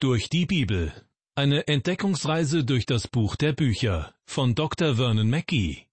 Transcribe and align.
Durch 0.00 0.28
die 0.30 0.46
Bibel. 0.46 0.92
Eine 1.34 1.66
Entdeckungsreise 1.66 2.62
durch 2.62 2.86
das 2.86 3.08
Buch 3.08 3.34
der 3.34 3.52
Bücher 3.52 4.14
von 4.26 4.54
Dr. 4.54 4.94
Vernon 4.94 5.28
Mackey. 5.28 5.88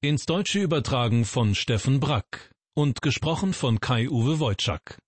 Ins 0.00 0.24
Deutsche 0.24 0.62
übertragen 0.62 1.26
von 1.26 1.54
Steffen 1.54 2.00
Brack 2.00 2.54
und 2.72 3.02
gesprochen 3.02 3.52
von 3.52 3.80
Kai-Uwe 3.80 4.40
Wojczak. 4.40 4.98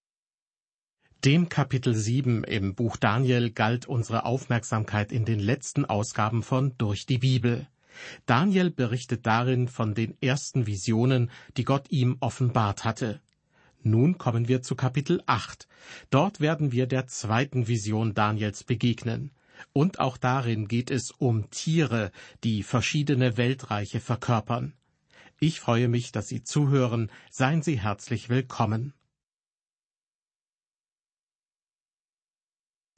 Dem 1.24 1.48
Kapitel 1.48 1.94
7 1.94 2.44
im 2.44 2.74
Buch 2.74 2.98
Daniel 2.98 3.52
galt 3.52 3.86
unsere 3.86 4.26
Aufmerksamkeit 4.26 5.12
in 5.12 5.24
den 5.24 5.40
letzten 5.40 5.86
Ausgaben 5.86 6.42
von 6.42 6.76
Durch 6.76 7.06
die 7.06 7.16
Bibel. 7.16 7.66
Daniel 8.26 8.70
berichtet 8.70 9.24
darin 9.24 9.66
von 9.66 9.94
den 9.94 10.14
ersten 10.20 10.66
Visionen, 10.66 11.30
die 11.56 11.64
Gott 11.64 11.90
ihm 11.90 12.18
offenbart 12.20 12.84
hatte. 12.84 13.22
Nun 13.86 14.18
kommen 14.18 14.48
wir 14.48 14.62
zu 14.62 14.74
Kapitel 14.74 15.22
8. 15.26 15.68
Dort 16.10 16.40
werden 16.40 16.72
wir 16.72 16.88
der 16.88 17.06
zweiten 17.06 17.68
Vision 17.68 18.14
Daniels 18.14 18.64
begegnen. 18.64 19.30
Und 19.72 20.00
auch 20.00 20.16
darin 20.16 20.66
geht 20.66 20.90
es 20.90 21.12
um 21.12 21.50
Tiere, 21.50 22.10
die 22.42 22.64
verschiedene 22.64 23.36
Weltreiche 23.36 24.00
verkörpern. 24.00 24.72
Ich 25.38 25.60
freue 25.60 25.86
mich, 25.86 26.10
dass 26.10 26.26
Sie 26.26 26.42
zuhören. 26.42 27.12
Seien 27.30 27.62
Sie 27.62 27.78
herzlich 27.78 28.28
willkommen. 28.28 28.92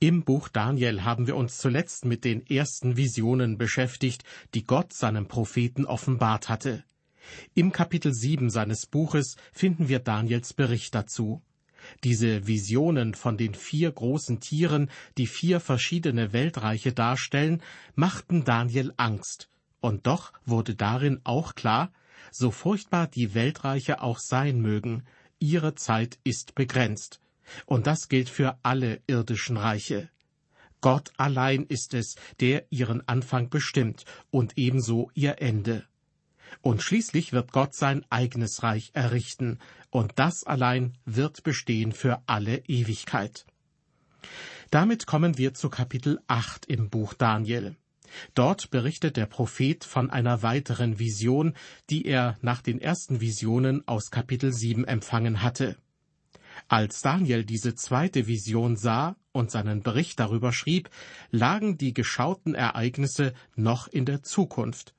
Im 0.00 0.24
Buch 0.24 0.48
Daniel 0.48 1.04
haben 1.04 1.26
wir 1.26 1.36
uns 1.36 1.58
zuletzt 1.58 2.06
mit 2.06 2.24
den 2.24 2.46
ersten 2.46 2.96
Visionen 2.96 3.58
beschäftigt, 3.58 4.24
die 4.54 4.64
Gott 4.64 4.94
seinem 4.94 5.28
Propheten 5.28 5.84
offenbart 5.84 6.48
hatte. 6.48 6.82
Im 7.54 7.72
Kapitel 7.72 8.12
7 8.12 8.50
seines 8.50 8.86
Buches 8.86 9.36
finden 9.52 9.88
wir 9.88 9.98
Daniels 9.98 10.52
Bericht 10.52 10.94
dazu. 10.94 11.42
Diese 12.04 12.46
Visionen 12.46 13.14
von 13.14 13.36
den 13.36 13.54
vier 13.54 13.90
großen 13.90 14.40
Tieren, 14.40 14.90
die 15.16 15.26
vier 15.26 15.60
verschiedene 15.60 16.32
Weltreiche 16.32 16.92
darstellen, 16.92 17.62
machten 17.94 18.44
Daniel 18.44 18.92
Angst. 18.96 19.48
Und 19.80 20.06
doch 20.06 20.32
wurde 20.44 20.74
darin 20.74 21.20
auch 21.24 21.54
klar, 21.54 21.92
so 22.30 22.50
furchtbar 22.50 23.06
die 23.06 23.34
Weltreiche 23.34 24.02
auch 24.02 24.18
sein 24.18 24.60
mögen, 24.60 25.04
ihre 25.38 25.74
Zeit 25.74 26.18
ist 26.24 26.54
begrenzt. 26.54 27.20
Und 27.64 27.86
das 27.86 28.08
gilt 28.08 28.28
für 28.28 28.58
alle 28.62 29.00
irdischen 29.06 29.56
Reiche. 29.56 30.10
Gott 30.80 31.12
allein 31.16 31.64
ist 31.64 31.94
es, 31.94 32.16
der 32.40 32.70
ihren 32.70 33.06
Anfang 33.08 33.50
bestimmt 33.50 34.04
und 34.30 34.56
ebenso 34.56 35.10
ihr 35.14 35.40
Ende. 35.40 35.86
Und 36.60 36.82
schließlich 36.82 37.32
wird 37.32 37.52
Gott 37.52 37.74
sein 37.74 38.04
eigenes 38.10 38.62
Reich 38.62 38.90
errichten, 38.94 39.58
und 39.90 40.12
das 40.16 40.44
allein 40.44 40.94
wird 41.04 41.42
bestehen 41.42 41.92
für 41.92 42.22
alle 42.26 42.58
Ewigkeit. 42.66 43.46
Damit 44.70 45.06
kommen 45.06 45.38
wir 45.38 45.54
zu 45.54 45.70
Kapitel 45.70 46.20
8 46.26 46.66
im 46.66 46.90
Buch 46.90 47.14
Daniel. 47.14 47.76
Dort 48.34 48.70
berichtet 48.70 49.16
der 49.16 49.26
Prophet 49.26 49.84
von 49.84 50.10
einer 50.10 50.42
weiteren 50.42 50.98
Vision, 50.98 51.54
die 51.90 52.06
er 52.06 52.36
nach 52.42 52.62
den 52.62 52.80
ersten 52.80 53.20
Visionen 53.20 53.86
aus 53.86 54.10
Kapitel 54.10 54.52
7 54.52 54.84
empfangen 54.84 55.42
hatte. 55.42 55.76
Als 56.66 57.02
Daniel 57.02 57.44
diese 57.44 57.74
zweite 57.74 58.26
Vision 58.26 58.76
sah 58.76 59.16
und 59.32 59.50
seinen 59.50 59.82
Bericht 59.82 60.18
darüber 60.18 60.52
schrieb, 60.52 60.90
lagen 61.30 61.78
die 61.78 61.94
geschauten 61.94 62.54
Ereignisse 62.54 63.32
noch 63.54 63.86
in 63.88 64.04
der 64.04 64.22
Zukunft. 64.22 64.94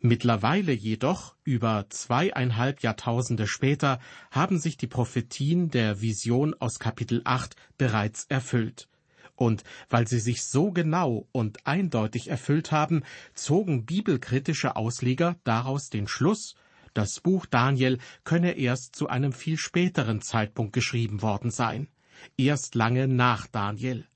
Mittlerweile 0.00 0.72
jedoch, 0.72 1.34
über 1.42 1.86
zweieinhalb 1.88 2.82
Jahrtausende 2.82 3.48
später, 3.48 3.98
haben 4.30 4.58
sich 4.58 4.76
die 4.76 4.86
Prophetien 4.86 5.70
der 5.70 6.00
Vision 6.00 6.54
aus 6.60 6.78
Kapitel 6.78 7.20
8 7.24 7.56
bereits 7.78 8.24
erfüllt. 8.26 8.88
Und 9.34 9.64
weil 9.88 10.06
sie 10.06 10.20
sich 10.20 10.44
so 10.44 10.70
genau 10.70 11.28
und 11.32 11.66
eindeutig 11.66 12.28
erfüllt 12.28 12.70
haben, 12.70 13.02
zogen 13.34 13.86
bibelkritische 13.86 14.76
Ausleger 14.76 15.36
daraus 15.42 15.90
den 15.90 16.06
Schluss, 16.06 16.54
das 16.94 17.20
Buch 17.20 17.46
Daniel 17.46 17.98
könne 18.24 18.52
erst 18.52 18.94
zu 18.94 19.08
einem 19.08 19.32
viel 19.32 19.56
späteren 19.56 20.20
Zeitpunkt 20.20 20.72
geschrieben 20.72 21.22
worden 21.22 21.50
sein, 21.50 21.88
erst 22.36 22.76
lange 22.76 23.08
nach 23.08 23.46
Daniel. 23.48 24.06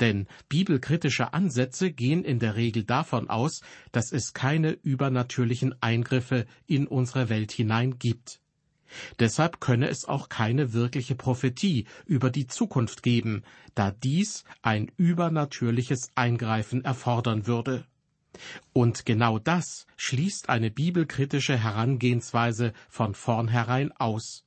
Denn 0.00 0.26
bibelkritische 0.48 1.32
Ansätze 1.32 1.92
gehen 1.92 2.24
in 2.24 2.38
der 2.38 2.56
Regel 2.56 2.84
davon 2.84 3.28
aus, 3.30 3.60
dass 3.92 4.12
es 4.12 4.32
keine 4.32 4.72
übernatürlichen 4.72 5.74
Eingriffe 5.82 6.46
in 6.66 6.86
unsere 6.86 7.28
Welt 7.28 7.52
hinein 7.52 7.98
gibt. 7.98 8.40
Deshalb 9.18 9.60
könne 9.60 9.88
es 9.88 10.04
auch 10.04 10.28
keine 10.28 10.72
wirkliche 10.72 11.14
Prophetie 11.14 11.86
über 12.06 12.30
die 12.30 12.46
Zukunft 12.46 13.02
geben, 13.02 13.42
da 13.74 13.90
dies 13.90 14.44
ein 14.62 14.90
übernatürliches 14.96 16.10
Eingreifen 16.14 16.84
erfordern 16.84 17.46
würde. 17.46 17.86
Und 18.72 19.06
genau 19.06 19.38
das 19.38 19.86
schließt 19.96 20.48
eine 20.48 20.70
bibelkritische 20.70 21.56
Herangehensweise 21.56 22.72
von 22.88 23.14
vornherein 23.14 23.92
aus. 23.92 24.44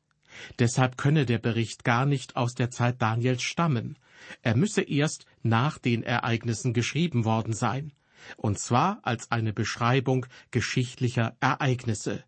Deshalb 0.59 0.97
könne 0.97 1.25
der 1.25 1.37
Bericht 1.37 1.83
gar 1.83 2.05
nicht 2.05 2.35
aus 2.35 2.55
der 2.55 2.71
Zeit 2.71 3.01
Daniels 3.01 3.43
stammen. 3.43 3.97
Er 4.41 4.55
müsse 4.55 4.81
erst 4.81 5.25
nach 5.41 5.77
den 5.77 6.03
Ereignissen 6.03 6.73
geschrieben 6.73 7.25
worden 7.25 7.53
sein, 7.53 7.93
und 8.37 8.59
zwar 8.59 8.99
als 9.03 9.31
eine 9.31 9.53
Beschreibung 9.53 10.25
geschichtlicher 10.51 11.35
Ereignisse. 11.39 12.23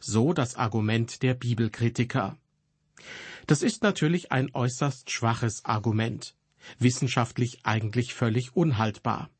So 0.00 0.32
das 0.32 0.54
Argument 0.56 1.22
der 1.22 1.34
Bibelkritiker. 1.34 2.36
Das 3.46 3.62
ist 3.62 3.82
natürlich 3.82 4.32
ein 4.32 4.54
äußerst 4.54 5.10
schwaches 5.10 5.64
Argument, 5.64 6.34
wissenschaftlich 6.78 7.60
eigentlich 7.64 8.14
völlig 8.14 8.54
unhaltbar. 8.54 9.30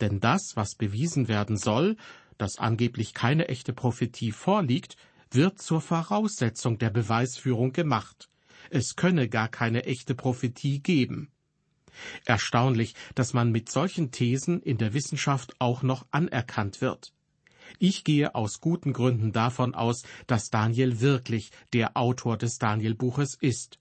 Denn 0.00 0.20
das, 0.20 0.52
was 0.56 0.74
bewiesen 0.74 1.28
werden 1.28 1.56
soll, 1.56 1.96
dass 2.38 2.58
angeblich 2.58 3.12
keine 3.12 3.48
echte 3.48 3.72
Prophetie 3.72 4.32
vorliegt, 4.32 4.96
wird 5.30 5.60
zur 5.60 5.80
Voraussetzung 5.80 6.78
der 6.78 6.90
Beweisführung 6.90 7.72
gemacht. 7.72 8.28
Es 8.70 8.96
könne 8.96 9.28
gar 9.28 9.48
keine 9.48 9.84
echte 9.84 10.14
Prophetie 10.14 10.80
geben. 10.80 11.30
Erstaunlich, 12.24 12.94
dass 13.14 13.32
man 13.32 13.50
mit 13.50 13.70
solchen 13.70 14.10
Thesen 14.10 14.62
in 14.62 14.78
der 14.78 14.94
Wissenschaft 14.94 15.54
auch 15.58 15.82
noch 15.82 16.06
anerkannt 16.10 16.80
wird. 16.80 17.12
Ich 17.78 18.04
gehe 18.04 18.34
aus 18.34 18.60
guten 18.60 18.92
Gründen 18.92 19.32
davon 19.32 19.74
aus, 19.74 20.02
dass 20.26 20.50
Daniel 20.50 21.00
wirklich 21.00 21.50
der 21.72 21.96
Autor 21.96 22.36
des 22.36 22.58
Danielbuches 22.58 23.36
ist. 23.40 23.78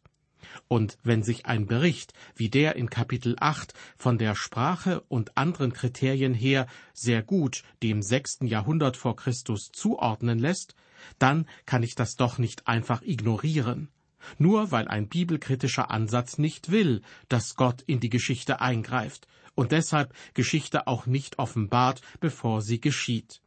Und 0.67 0.97
wenn 1.03 1.23
sich 1.23 1.45
ein 1.45 1.67
Bericht 1.67 2.13
wie 2.35 2.49
der 2.49 2.75
in 2.75 2.89
Kapitel 2.89 3.35
8 3.39 3.73
von 3.97 4.17
der 4.17 4.35
Sprache 4.35 5.01
und 5.01 5.37
anderen 5.37 5.73
Kriterien 5.73 6.33
her 6.33 6.67
sehr 6.93 7.23
gut 7.23 7.63
dem 7.83 8.01
sechsten 8.01 8.47
Jahrhundert 8.47 8.97
vor 8.97 9.15
Christus 9.15 9.71
zuordnen 9.71 10.39
lässt, 10.39 10.75
dann 11.17 11.47
kann 11.65 11.83
ich 11.83 11.95
das 11.95 12.15
doch 12.15 12.37
nicht 12.37 12.67
einfach 12.67 13.01
ignorieren. 13.01 13.89
Nur 14.37 14.71
weil 14.71 14.87
ein 14.87 15.07
bibelkritischer 15.07 15.91
Ansatz 15.91 16.37
nicht 16.37 16.71
will, 16.71 17.01
dass 17.27 17.55
Gott 17.55 17.81
in 17.81 17.99
die 17.99 18.09
Geschichte 18.09 18.61
eingreift 18.61 19.27
und 19.55 19.71
deshalb 19.71 20.13
Geschichte 20.33 20.87
auch 20.87 21.05
nicht 21.05 21.39
offenbart, 21.39 22.01
bevor 22.19 22.61
sie 22.61 22.79
geschieht. 22.79 23.41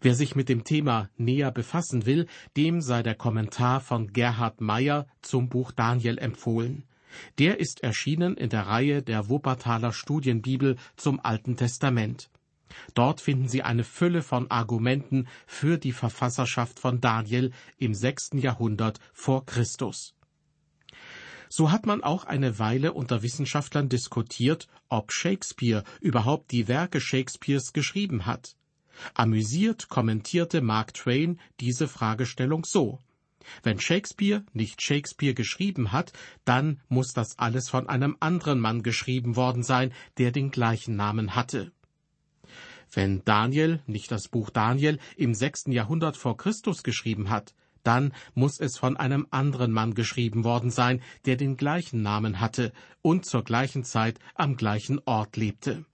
Wer 0.00 0.14
sich 0.14 0.36
mit 0.36 0.48
dem 0.48 0.64
Thema 0.64 1.10
näher 1.16 1.50
befassen 1.50 2.06
will, 2.06 2.26
dem 2.56 2.80
sei 2.80 3.02
der 3.02 3.14
Kommentar 3.14 3.80
von 3.80 4.12
Gerhard 4.12 4.60
Meyer 4.60 5.06
zum 5.22 5.48
Buch 5.48 5.72
Daniel 5.72 6.18
empfohlen. 6.18 6.84
Der 7.38 7.60
ist 7.60 7.82
erschienen 7.82 8.36
in 8.36 8.48
der 8.48 8.66
Reihe 8.66 9.02
der 9.02 9.28
Wuppertaler 9.28 9.92
Studienbibel 9.92 10.76
zum 10.96 11.20
Alten 11.22 11.56
Testament. 11.56 12.28
Dort 12.94 13.20
finden 13.20 13.48
Sie 13.48 13.62
eine 13.62 13.84
Fülle 13.84 14.22
von 14.22 14.50
Argumenten 14.50 15.28
für 15.46 15.78
die 15.78 15.92
Verfasserschaft 15.92 16.78
von 16.78 17.00
Daniel 17.00 17.52
im 17.78 17.94
sechsten 17.94 18.38
Jahrhundert 18.38 19.00
vor 19.12 19.46
Christus. 19.46 20.14
So 21.48 21.70
hat 21.70 21.86
man 21.86 22.02
auch 22.02 22.24
eine 22.24 22.58
Weile 22.58 22.94
unter 22.94 23.22
Wissenschaftlern 23.22 23.88
diskutiert, 23.88 24.66
ob 24.88 25.12
Shakespeare 25.12 25.84
überhaupt 26.00 26.50
die 26.50 26.66
Werke 26.66 27.00
Shakespeares 27.00 27.72
geschrieben 27.72 28.26
hat. 28.26 28.56
Amüsiert 29.14 29.88
kommentierte 29.88 30.60
Mark 30.60 30.94
Twain 30.94 31.40
diese 31.60 31.88
Fragestellung 31.88 32.64
so 32.64 33.00
Wenn 33.62 33.80
Shakespeare 33.80 34.44
nicht 34.52 34.82
Shakespeare 34.82 35.34
geschrieben 35.34 35.92
hat, 35.92 36.12
dann 36.44 36.80
muss 36.88 37.12
das 37.12 37.38
alles 37.38 37.68
von 37.68 37.88
einem 37.88 38.16
anderen 38.20 38.60
Mann 38.60 38.82
geschrieben 38.82 39.36
worden 39.36 39.62
sein, 39.62 39.92
der 40.18 40.32
den 40.32 40.50
gleichen 40.50 40.96
Namen 40.96 41.34
hatte. 41.34 41.72
Wenn 42.94 43.24
Daniel 43.24 43.82
nicht 43.86 44.10
das 44.10 44.28
Buch 44.28 44.50
Daniel 44.50 44.98
im 45.16 45.34
sechsten 45.34 45.72
Jahrhundert 45.72 46.16
vor 46.16 46.36
Christus 46.36 46.82
geschrieben 46.82 47.30
hat, 47.30 47.54
dann 47.82 48.12
muss 48.34 48.60
es 48.60 48.78
von 48.78 48.96
einem 48.96 49.26
anderen 49.30 49.70
Mann 49.70 49.94
geschrieben 49.94 50.44
worden 50.44 50.70
sein, 50.70 51.02
der 51.26 51.36
den 51.36 51.56
gleichen 51.56 52.02
Namen 52.02 52.40
hatte 52.40 52.72
und 53.02 53.26
zur 53.26 53.44
gleichen 53.44 53.84
Zeit 53.84 54.18
am 54.34 54.56
gleichen 54.56 55.00
Ort 55.04 55.36
lebte. 55.36 55.84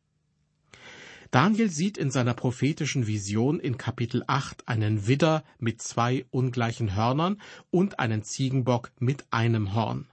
Daniel 1.31 1.71
sieht 1.71 1.97
in 1.97 2.11
seiner 2.11 2.35
prophetischen 2.35 3.07
Vision 3.07 3.61
in 3.61 3.79
Kapitel 3.79 4.25
8 4.27 4.67
einen 4.67 5.07
Widder 5.07 5.45
mit 5.59 5.81
zwei 5.81 6.27
ungleichen 6.31 6.97
Hörnern 6.97 7.41
und 7.71 8.01
einen 8.01 8.25
Ziegenbock 8.25 8.91
mit 8.99 9.25
einem 9.31 9.75
Horn. 9.75 10.10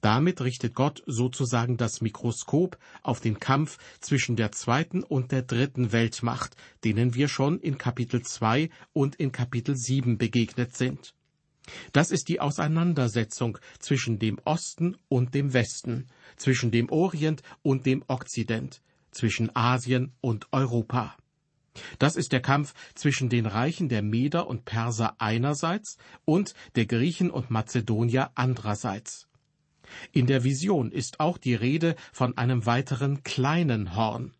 Damit 0.00 0.40
richtet 0.40 0.74
Gott 0.74 1.02
sozusagen 1.06 1.76
das 1.76 2.00
Mikroskop 2.00 2.78
auf 3.02 3.20
den 3.20 3.40
Kampf 3.40 3.78
zwischen 4.00 4.36
der 4.36 4.52
zweiten 4.52 5.02
und 5.02 5.32
der 5.32 5.42
dritten 5.42 5.92
Weltmacht, 5.92 6.56
denen 6.84 7.14
wir 7.14 7.28
schon 7.28 7.60
in 7.60 7.78
Kapitel 7.78 8.22
2 8.22 8.70
und 8.92 9.16
in 9.16 9.32
Kapitel 9.32 9.76
7 9.76 10.18
begegnet 10.18 10.76
sind. 10.76 11.14
Das 11.92 12.10
ist 12.10 12.28
die 12.28 12.40
Auseinandersetzung 12.40 13.58
zwischen 13.78 14.18
dem 14.18 14.38
Osten 14.44 14.96
und 15.08 15.34
dem 15.34 15.52
Westen, 15.52 16.06
zwischen 16.36 16.70
dem 16.70 16.90
Orient 16.90 17.42
und 17.62 17.86
dem 17.86 18.02
Okzident, 18.06 18.80
zwischen 19.10 19.54
Asien 19.54 20.12
und 20.20 20.46
Europa. 20.52 21.16
Das 21.98 22.16
ist 22.16 22.32
der 22.32 22.40
Kampf 22.40 22.74
zwischen 22.94 23.28
den 23.28 23.46
Reichen 23.46 23.88
der 23.88 24.02
Meder 24.02 24.48
und 24.48 24.64
Perser 24.64 25.14
einerseits 25.18 25.96
und 26.24 26.54
der 26.74 26.86
Griechen 26.86 27.30
und 27.30 27.50
Mazedonier 27.50 28.30
andererseits. 28.34 29.27
In 30.12 30.26
der 30.26 30.44
Vision 30.44 30.92
ist 30.92 31.20
auch 31.20 31.38
die 31.38 31.54
Rede 31.54 31.96
von 32.12 32.36
einem 32.36 32.66
weiteren 32.66 33.22
kleinen 33.22 33.96
Horn. 33.96 34.32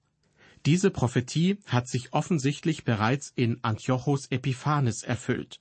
Diese 0.67 0.91
Prophetie 0.91 1.59
hat 1.67 1.89
sich 1.89 2.13
offensichtlich 2.13 2.85
bereits 2.85 3.33
in 3.35 3.59
Antiochus 3.63 4.27
Epiphanes 4.27 5.03
erfüllt. 5.03 5.61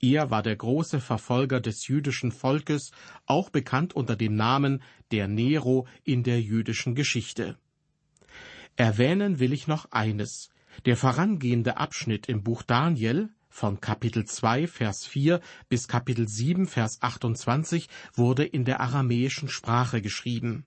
Er 0.00 0.30
war 0.30 0.42
der 0.42 0.56
große 0.56 1.00
Verfolger 1.00 1.60
des 1.60 1.86
jüdischen 1.86 2.32
Volkes, 2.32 2.92
auch 3.26 3.50
bekannt 3.50 3.94
unter 3.94 4.16
dem 4.16 4.34
Namen 4.34 4.82
der 5.10 5.28
Nero 5.28 5.86
in 6.04 6.22
der 6.22 6.40
jüdischen 6.40 6.94
Geschichte. 6.94 7.58
Erwähnen 8.76 9.38
will 9.38 9.52
ich 9.52 9.66
noch 9.66 9.90
eines. 9.90 10.50
Der 10.84 10.96
vorangehende 10.96 11.78
Abschnitt 11.78 12.28
im 12.28 12.42
Buch 12.42 12.62
Daniel 12.62 13.30
von 13.56 13.80
Kapitel 13.80 14.26
2, 14.26 14.66
Vers 14.66 15.06
4 15.06 15.40
bis 15.70 15.88
Kapitel 15.88 16.28
7, 16.28 16.66
Vers 16.66 16.98
28 17.00 17.88
wurde 18.12 18.44
in 18.44 18.66
der 18.66 18.80
aramäischen 18.80 19.48
Sprache 19.48 20.02
geschrieben. 20.02 20.66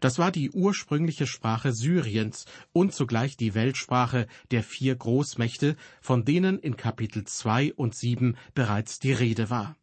Das 0.00 0.18
war 0.18 0.30
die 0.30 0.50
ursprüngliche 0.50 1.26
Sprache 1.26 1.72
Syriens 1.72 2.44
und 2.74 2.92
zugleich 2.92 3.38
die 3.38 3.54
Weltsprache 3.54 4.26
der 4.50 4.62
vier 4.62 4.94
Großmächte, 4.96 5.76
von 6.02 6.26
denen 6.26 6.58
in 6.58 6.76
Kapitel 6.76 7.24
2 7.24 7.72
und 7.72 7.94
7 7.94 8.36
bereits 8.54 8.98
die 8.98 9.12
Rede 9.12 9.48
war. 9.48 9.74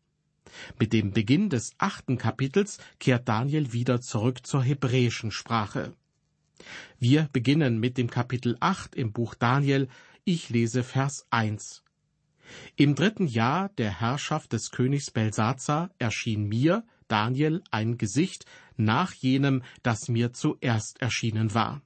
Mit 0.80 0.94
dem 0.94 1.12
Beginn 1.12 1.50
des 1.50 1.74
achten 1.80 2.20
Kapitels 2.20 2.78
kehrt 3.00 3.28
Daniel 3.28 3.74
wieder 3.74 4.00
zurück 4.00 4.46
zur 4.46 4.62
hebräischen 4.62 5.32
Sprache. 5.32 5.96
Wir 7.00 7.30
beginnen 7.34 7.80
mit 7.80 7.98
dem 7.98 8.12
Kapitel 8.12 8.58
8 8.60 8.94
im 8.94 9.12
Buch 9.12 9.34
Daniel. 9.34 9.88
Ich 10.24 10.52
lese 10.52 10.84
Vers 10.84 11.26
1. 11.32 11.83
Im 12.76 12.96
dritten 12.96 13.28
Jahr 13.28 13.70
der 13.78 14.00
Herrschaft 14.00 14.54
des 14.54 14.72
Königs 14.72 15.12
Belsazar 15.12 15.90
erschien 16.00 16.48
mir, 16.48 16.84
Daniel, 17.08 17.64
ein 17.72 17.98
Gesicht 17.98 18.46
nach 18.76 19.14
jenem, 19.14 19.64
das 19.84 20.08
mir 20.08 20.34
zuerst 20.34 21.02
erschienen 21.02 21.54
war. 21.54 21.82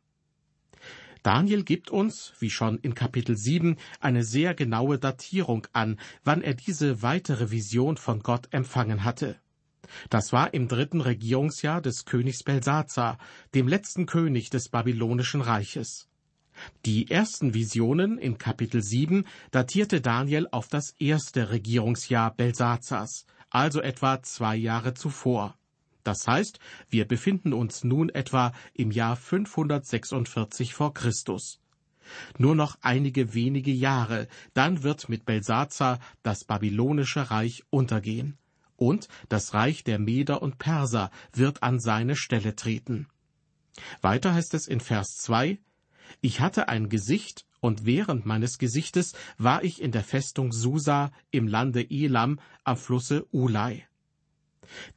Daniel 1.24 1.64
gibt 1.64 1.90
uns, 1.90 2.34
wie 2.40 2.50
schon 2.50 2.78
in 2.78 2.94
Kapitel 2.94 3.36
7, 3.36 3.76
eine 4.00 4.24
sehr 4.24 4.54
genaue 4.54 4.98
Datierung 4.98 5.68
an, 5.74 6.00
wann 6.24 6.42
er 6.42 6.54
diese 6.54 7.02
weitere 7.02 7.52
Vision 7.52 7.98
von 7.98 8.22
Gott 8.22 8.48
empfangen 8.52 9.04
hatte. 9.04 9.38
Das 10.10 10.32
war 10.32 10.54
im 10.54 10.68
dritten 10.68 11.02
Regierungsjahr 11.02 11.82
des 11.82 12.06
Königs 12.06 12.44
Belsazar, 12.44 13.18
dem 13.56 13.68
letzten 13.68 14.06
König 14.06 14.50
des 14.50 14.70
babylonischen 14.70 15.42
Reiches. 15.42 16.08
Die 16.86 17.10
ersten 17.10 17.54
Visionen 17.54 18.18
in 18.18 18.38
Kapitel 18.38 18.82
7 18.82 19.26
datierte 19.52 20.02
Daniel 20.02 20.48
auf 20.52 20.68
das 20.68 20.96
erste 21.00 21.50
Regierungsjahr 21.50 22.34
Belsazars, 22.34 23.26
also 23.50 23.82
etwa 23.82 24.22
zwei 24.22 24.56
Jahre 24.56 24.94
zuvor. 24.94 25.58
Das 26.04 26.26
heißt, 26.26 26.60
wir 26.90 27.06
befinden 27.06 27.54
uns 27.54 27.84
nun 27.84 28.10
etwa 28.10 28.54
im 28.74 28.92
Jahr 28.92 29.18
546 29.18 30.74
vor 30.74 30.94
Christus. 30.94 31.60
Nur 32.38 32.56
noch 32.56 32.78
einige 32.82 33.34
wenige 33.34 33.72
Jahre, 33.72 34.28
dann 34.54 34.84
wird 34.84 35.10
mit 35.10 35.26
Belsazar 35.26 36.00
das 36.24 36.46
babylonische 36.46 37.30
Reich 37.30 37.64
untergehen. 37.70 38.38
Und 38.78 39.10
das 39.28 39.54
Reich 39.54 39.84
der 39.84 40.00
Meder 40.00 40.42
und 40.42 40.60
Perser 40.60 41.12
wird 41.34 41.64
an 41.64 41.80
seine 41.80 42.16
Stelle 42.16 42.56
treten. 42.56 43.08
Weiter 44.02 44.34
heißt 44.34 44.54
es 44.54 44.68
in 44.68 44.80
Vers 44.80 45.18
2, 45.18 45.60
ich 46.22 46.40
hatte 46.40 46.70
ein 46.70 46.90
Gesicht, 46.90 47.46
und 47.60 47.86
während 47.86 48.26
meines 48.26 48.60
Gesichtes 48.60 49.14
war 49.38 49.64
ich 49.64 49.82
in 49.82 49.92
der 49.92 50.04
Festung 50.04 50.52
Susa 50.52 51.12
im 51.32 51.48
Lande 51.48 51.90
Elam 51.90 52.40
am 52.64 52.78
Flusse 52.78 53.26
Ulai. 53.32 53.88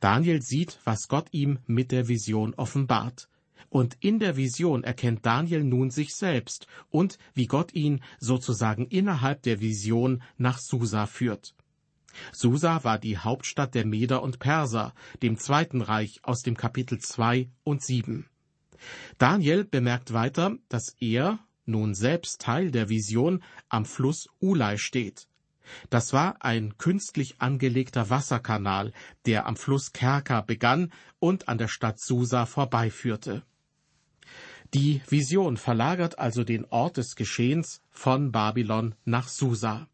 Daniel 0.00 0.42
sieht, 0.42 0.78
was 0.84 1.08
Gott 1.08 1.28
ihm 1.32 1.58
mit 1.66 1.92
der 1.92 2.08
Vision 2.08 2.54
offenbart. 2.54 3.28
Und 3.68 3.96
in 4.00 4.18
der 4.18 4.36
Vision 4.36 4.82
erkennt 4.82 5.24
Daniel 5.24 5.62
nun 5.62 5.90
sich 5.90 6.14
selbst 6.14 6.66
und 6.90 7.18
wie 7.34 7.46
Gott 7.46 7.72
ihn 7.72 8.02
sozusagen 8.18 8.86
innerhalb 8.86 9.42
der 9.42 9.60
Vision 9.60 10.22
nach 10.38 10.58
Susa 10.58 11.06
führt. 11.06 11.54
Susa 12.32 12.82
war 12.82 12.98
die 12.98 13.18
Hauptstadt 13.18 13.74
der 13.74 13.86
Meder 13.86 14.22
und 14.22 14.40
Perser, 14.40 14.92
dem 15.22 15.38
Zweiten 15.38 15.80
Reich 15.80 16.18
aus 16.24 16.42
dem 16.42 16.56
Kapitel 16.56 16.98
2 16.98 17.48
und 17.62 17.82
7. 17.82 18.26
Daniel 19.18 19.64
bemerkt 19.64 20.12
weiter, 20.12 20.56
dass 20.68 20.96
er, 21.00 21.38
nun 21.66 21.94
selbst 21.94 22.40
Teil 22.40 22.70
der 22.70 22.88
Vision, 22.88 23.42
am 23.68 23.84
Fluss 23.84 24.28
Ulai 24.40 24.76
steht. 24.76 25.28
Das 25.88 26.12
war 26.12 26.44
ein 26.44 26.76
künstlich 26.78 27.36
angelegter 27.40 28.10
Wasserkanal, 28.10 28.92
der 29.26 29.46
am 29.46 29.56
Fluss 29.56 29.92
Kerka 29.92 30.40
begann 30.40 30.92
und 31.18 31.48
an 31.48 31.58
der 31.58 31.68
Stadt 31.68 32.00
Susa 32.00 32.46
vorbeiführte. 32.46 33.44
Die 34.74 35.02
Vision 35.08 35.56
verlagert 35.56 36.18
also 36.18 36.44
den 36.44 36.64
Ort 36.66 36.96
des 36.96 37.16
Geschehens 37.16 37.82
von 37.90 38.30
Babylon 38.30 38.94
nach 39.04 39.28
Susa. 39.28 39.88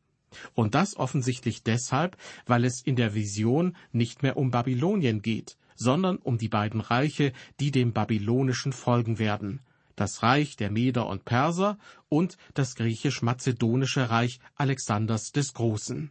Und 0.54 0.74
das 0.74 0.96
offensichtlich 0.96 1.62
deshalb, 1.62 2.18
weil 2.44 2.64
es 2.64 2.82
in 2.82 2.96
der 2.96 3.14
Vision 3.14 3.74
nicht 3.92 4.22
mehr 4.22 4.36
um 4.36 4.50
Babylonien 4.50 5.22
geht, 5.22 5.56
sondern 5.76 6.16
um 6.16 6.38
die 6.38 6.48
beiden 6.48 6.80
Reiche, 6.80 7.32
die 7.60 7.70
dem 7.70 7.92
babylonischen 7.92 8.72
folgen 8.72 9.18
werden, 9.18 9.60
das 9.94 10.22
Reich 10.22 10.56
der 10.56 10.70
Meder 10.70 11.06
und 11.06 11.24
Perser 11.24 11.78
und 12.08 12.36
das 12.54 12.74
griechisch-mazedonische 12.74 14.10
Reich 14.10 14.40
Alexanders 14.56 15.32
des 15.32 15.54
Großen. 15.54 16.10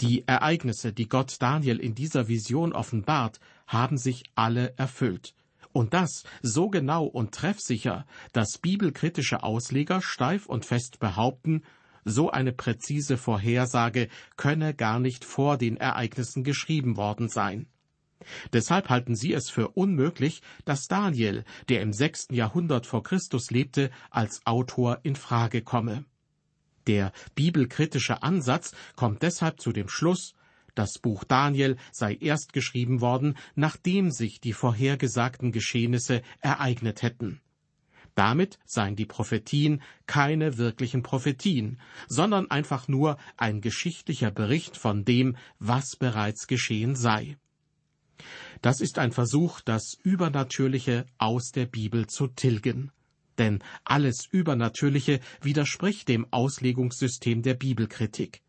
Die 0.00 0.26
Ereignisse, 0.26 0.92
die 0.92 1.08
Gott 1.08 1.36
Daniel 1.40 1.78
in 1.78 1.94
dieser 1.94 2.28
Vision 2.28 2.72
offenbart, 2.72 3.38
haben 3.66 3.96
sich 3.96 4.24
alle 4.34 4.74
erfüllt. 4.76 5.34
Und 5.72 5.94
das 5.94 6.24
so 6.42 6.68
genau 6.68 7.04
und 7.06 7.32
treffsicher, 7.32 8.06
dass 8.32 8.58
bibelkritische 8.58 9.42
Ausleger 9.42 10.02
steif 10.02 10.46
und 10.46 10.66
fest 10.66 10.98
behaupten, 10.98 11.62
so 12.04 12.30
eine 12.30 12.52
präzise 12.52 13.16
Vorhersage 13.16 14.08
könne 14.36 14.74
gar 14.74 14.98
nicht 14.98 15.24
vor 15.24 15.56
den 15.56 15.76
Ereignissen 15.76 16.42
geschrieben 16.42 16.96
worden 16.96 17.28
sein. 17.28 17.66
Deshalb 18.52 18.88
halten 18.88 19.14
sie 19.14 19.32
es 19.32 19.50
für 19.50 19.68
unmöglich, 19.68 20.42
dass 20.64 20.88
Daniel, 20.88 21.44
der 21.68 21.82
im 21.82 21.92
sechsten 21.92 22.34
Jahrhundert 22.34 22.86
vor 22.86 23.02
Christus 23.02 23.50
lebte, 23.50 23.90
als 24.10 24.46
Autor 24.46 25.00
in 25.02 25.16
Frage 25.16 25.62
komme. 25.62 26.04
Der 26.86 27.12
bibelkritische 27.34 28.22
Ansatz 28.22 28.74
kommt 28.96 29.22
deshalb 29.22 29.60
zu 29.60 29.72
dem 29.72 29.88
Schluss, 29.88 30.34
das 30.74 30.98
Buch 30.98 31.24
Daniel 31.24 31.76
sei 31.92 32.14
erst 32.14 32.52
geschrieben 32.52 33.00
worden, 33.00 33.36
nachdem 33.54 34.10
sich 34.10 34.40
die 34.40 34.54
vorhergesagten 34.54 35.52
Geschehnisse 35.52 36.22
ereignet 36.40 37.02
hätten. 37.02 37.40
Damit 38.14 38.58
seien 38.64 38.96
die 38.96 39.06
Prophetien 39.06 39.82
keine 40.06 40.58
wirklichen 40.58 41.02
Prophetien, 41.02 41.80
sondern 42.08 42.50
einfach 42.50 42.88
nur 42.88 43.16
ein 43.36 43.60
geschichtlicher 43.60 44.30
Bericht 44.30 44.76
von 44.76 45.04
dem, 45.04 45.36
was 45.58 45.96
bereits 45.96 46.46
geschehen 46.46 46.94
sei. 46.94 47.36
Das 48.60 48.80
ist 48.80 48.98
ein 48.98 49.12
Versuch, 49.12 49.60
das 49.60 49.94
Übernatürliche 50.02 51.06
aus 51.18 51.52
der 51.52 51.66
Bibel 51.66 52.06
zu 52.06 52.28
tilgen. 52.28 52.92
Denn 53.38 53.60
alles 53.84 54.26
Übernatürliche 54.26 55.20
widerspricht 55.40 56.08
dem 56.08 56.26
Auslegungssystem 56.30 57.42
der 57.42 57.54
Bibelkritik. 57.54 58.42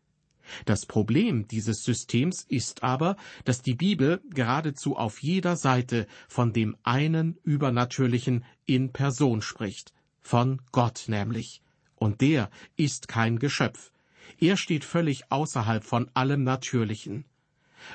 Das 0.66 0.84
Problem 0.86 1.48
dieses 1.48 1.82
Systems 1.84 2.44
ist 2.48 2.82
aber, 2.82 3.16
dass 3.44 3.62
die 3.62 3.74
Bibel 3.74 4.20
geradezu 4.30 4.96
auf 4.96 5.22
jeder 5.22 5.56
Seite 5.56 6.06
von 6.28 6.52
dem 6.52 6.76
einen 6.82 7.38
Übernatürlichen 7.44 8.44
in 8.66 8.92
Person 8.92 9.40
spricht, 9.42 9.92
von 10.20 10.60
Gott 10.70 11.04
nämlich. 11.08 11.62
Und 11.96 12.20
der 12.20 12.50
ist 12.76 13.08
kein 13.08 13.38
Geschöpf. 13.38 13.90
Er 14.38 14.56
steht 14.56 14.84
völlig 14.84 15.30
außerhalb 15.30 15.84
von 15.84 16.10
allem 16.14 16.44
Natürlichen. 16.44 17.24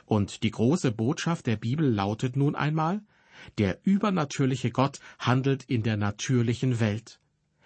Und 0.05 0.43
die 0.43 0.51
große 0.51 0.91
Botschaft 0.91 1.47
der 1.47 1.55
Bibel 1.55 1.87
lautet 1.89 2.35
nun 2.35 2.55
einmal, 2.55 3.01
der 3.57 3.79
übernatürliche 3.83 4.71
Gott 4.71 4.99
handelt 5.17 5.63
in 5.63 5.83
der 5.83 5.97
natürlichen 5.97 6.79
Welt. 6.79 7.19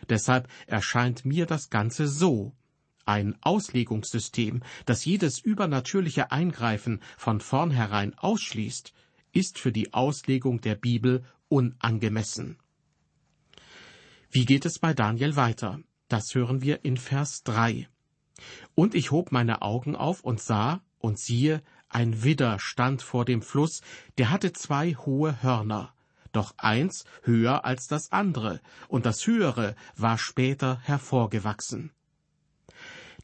Deshalb 0.10 0.48
erscheint 0.68 1.25
mir 1.25 1.46
das 1.46 1.70
Ganze 1.70 2.08
so. 2.08 2.53
Ein 3.06 3.36
Auslegungssystem, 3.42 4.63
das 4.86 5.03
jedes 5.03 5.39
übernatürliche 5.39 6.32
Eingreifen 6.32 7.01
von 7.18 7.42
vornherein 7.42 8.18
ausschließt, 8.18 8.94
ist 9.34 9.60
für 9.60 9.72
die 9.72 9.94
Auslegung 9.94 10.62
der 10.62 10.75
Bibel 10.75 11.24
unangemessen. 11.50 12.58
Wie 14.32 14.46
geht 14.46 14.65
es 14.65 14.80
bei 14.80 14.94
Daniel 14.94 15.36
weiter? 15.36 15.80
Das 16.08 16.34
hören 16.34 16.62
wir 16.62 16.86
in 16.86 16.98
Vers 16.98 17.44
3. 17.44 17.88
Und 18.74 18.96
ich 18.96 19.12
hob 19.12 19.32
meine 19.32 19.62
Augen 19.62 19.96
auf 19.96 20.24
und 20.24 20.39
sah, 20.39 20.82
und 21.00 21.20
siehe, 21.20 21.62
ein 21.93 22.23
Widder 22.23 22.59
stand 22.59 23.01
vor 23.01 23.25
dem 23.25 23.41
Fluss, 23.41 23.81
der 24.17 24.29
hatte 24.29 24.53
zwei 24.53 24.95
hohe 24.95 25.41
Hörner, 25.41 25.93
doch 26.31 26.53
eins 26.57 27.05
höher 27.23 27.65
als 27.65 27.88
das 27.88 28.12
andere, 28.12 28.62
und 28.88 29.05
das 29.05 29.25
höhere 29.25 29.75
war 29.95 30.17
später 30.17 30.79
hervorgewachsen. 30.81 31.91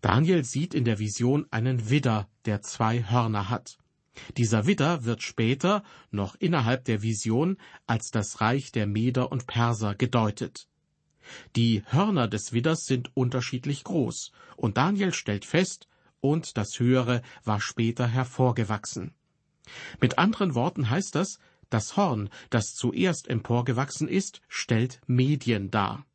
Daniel 0.01 0.45
sieht 0.45 0.73
in 0.73 0.85
der 0.85 0.99
Vision 0.99 1.45
einen 1.51 1.89
Widder, 1.89 2.29
der 2.45 2.61
zwei 2.61 3.03
Hörner 3.03 3.49
hat. 3.49 3.77
Dieser 4.37 4.65
Widder 4.65 5.05
wird 5.05 5.21
später, 5.23 5.83
noch 6.11 6.35
innerhalb 6.35 6.85
der 6.85 7.01
Vision, 7.01 7.57
als 7.87 8.11
das 8.11 8.41
Reich 8.41 8.71
der 8.71 8.87
Meder 8.87 9.31
und 9.31 9.47
Perser 9.47 9.95
gedeutet. 9.95 10.67
Die 11.55 11.83
Hörner 11.87 12.27
des 12.27 12.53
Widders 12.53 12.85
sind 12.85 13.15
unterschiedlich 13.15 13.83
groß, 13.83 14.31
und 14.55 14.77
Daniel 14.77 15.13
stellt 15.13 15.45
fest, 15.45 15.87
und 16.21 16.57
das 16.57 16.79
Höhere 16.79 17.21
war 17.43 17.61
später 17.61 18.07
hervorgewachsen. 18.07 19.13
Mit 20.01 20.17
anderen 20.17 20.55
Worten 20.55 20.89
heißt 20.89 21.15
das, 21.15 21.39
das 21.69 21.95
Horn, 21.95 22.29
das 22.49 22.73
zuerst 22.73 23.27
emporgewachsen 23.27 24.07
ist, 24.07 24.41
stellt 24.47 25.01
Medien 25.05 25.69
dar. 25.69 26.05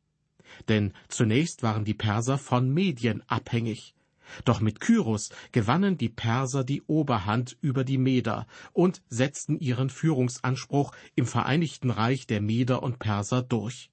Denn 0.67 0.93
zunächst 1.07 1.63
waren 1.63 1.85
die 1.85 1.93
Perser 1.93 2.37
von 2.37 2.73
Medien 2.73 3.23
abhängig. 3.27 3.95
Doch 4.43 4.59
mit 4.59 4.79
Kyros 4.79 5.29
gewannen 5.51 5.97
die 5.97 6.09
Perser 6.09 6.63
die 6.63 6.81
Oberhand 6.83 7.57
über 7.61 7.83
die 7.83 7.97
Meder 7.97 8.47
und 8.73 9.01
setzten 9.07 9.59
ihren 9.59 9.89
Führungsanspruch 9.89 10.93
im 11.15 11.25
Vereinigten 11.25 11.91
Reich 11.91 12.27
der 12.27 12.41
Meder 12.41 12.83
und 12.83 12.99
Perser 12.99 13.43
durch. 13.43 13.91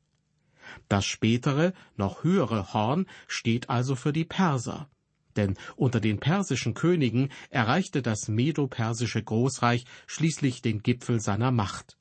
Das 0.88 1.04
spätere, 1.04 1.74
noch 1.96 2.24
höhere 2.24 2.72
Horn 2.72 3.06
steht 3.26 3.68
also 3.68 3.94
für 3.94 4.12
die 4.12 4.24
Perser. 4.24 4.88
Denn 5.36 5.56
unter 5.76 6.00
den 6.00 6.18
persischen 6.18 6.74
Königen 6.74 7.30
erreichte 7.50 8.02
das 8.02 8.28
medo-persische 8.28 9.22
Großreich 9.22 9.84
schließlich 10.06 10.62
den 10.62 10.82
Gipfel 10.82 11.20
seiner 11.20 11.50
Macht. 11.50 11.96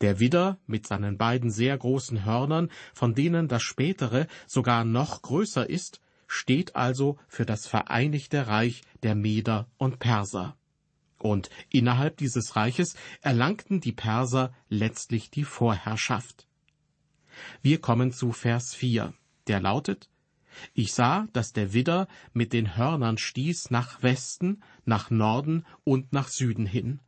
Der 0.00 0.18
Widder 0.18 0.58
mit 0.66 0.86
seinen 0.86 1.16
beiden 1.16 1.50
sehr 1.50 1.76
großen 1.76 2.24
Hörnern, 2.24 2.70
von 2.92 3.14
denen 3.14 3.48
das 3.48 3.62
spätere 3.62 4.26
sogar 4.46 4.84
noch 4.84 5.22
größer 5.22 5.68
ist, 5.68 6.00
steht 6.26 6.74
also 6.74 7.18
für 7.28 7.46
das 7.46 7.66
vereinigte 7.66 8.48
Reich 8.48 8.82
der 9.02 9.14
Meder 9.14 9.68
und 9.78 9.98
Perser. 9.98 10.56
Und 11.18 11.50
innerhalb 11.70 12.16
dieses 12.18 12.56
Reiches 12.56 12.94
erlangten 13.22 13.80
die 13.80 13.92
Perser 13.92 14.52
letztlich 14.68 15.30
die 15.30 15.44
Vorherrschaft. 15.44 16.46
Wir 17.62 17.80
kommen 17.80 18.12
zu 18.12 18.32
Vers 18.32 18.74
4, 18.74 19.14
der 19.46 19.60
lautet, 19.60 20.10
Ich 20.74 20.92
sah, 20.92 21.26
dass 21.32 21.52
der 21.52 21.72
Widder 21.72 22.08
mit 22.32 22.52
den 22.52 22.76
Hörnern 22.76 23.18
stieß 23.18 23.70
nach 23.70 24.02
Westen, 24.02 24.62
nach 24.84 25.10
Norden 25.10 25.64
und 25.84 26.12
nach 26.12 26.28
Süden 26.28 26.66
hin. 26.66 27.00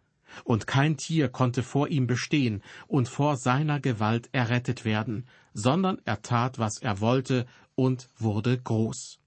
Und 0.45 0.67
kein 0.67 0.97
Tier 0.97 1.29
konnte 1.29 1.63
vor 1.63 1.89
ihm 1.89 2.07
bestehen 2.07 2.63
und 2.87 3.09
vor 3.09 3.37
seiner 3.37 3.81
Gewalt 3.81 4.29
errettet 4.33 4.85
werden, 4.85 5.27
sondern 5.55 6.01
er 6.05 6.23
tat, 6.23 6.59
was 6.59 6.79
er 6.79 7.01
wollte 7.01 7.47
und 7.75 8.11
wurde 8.19 8.59
groß. 8.59 9.21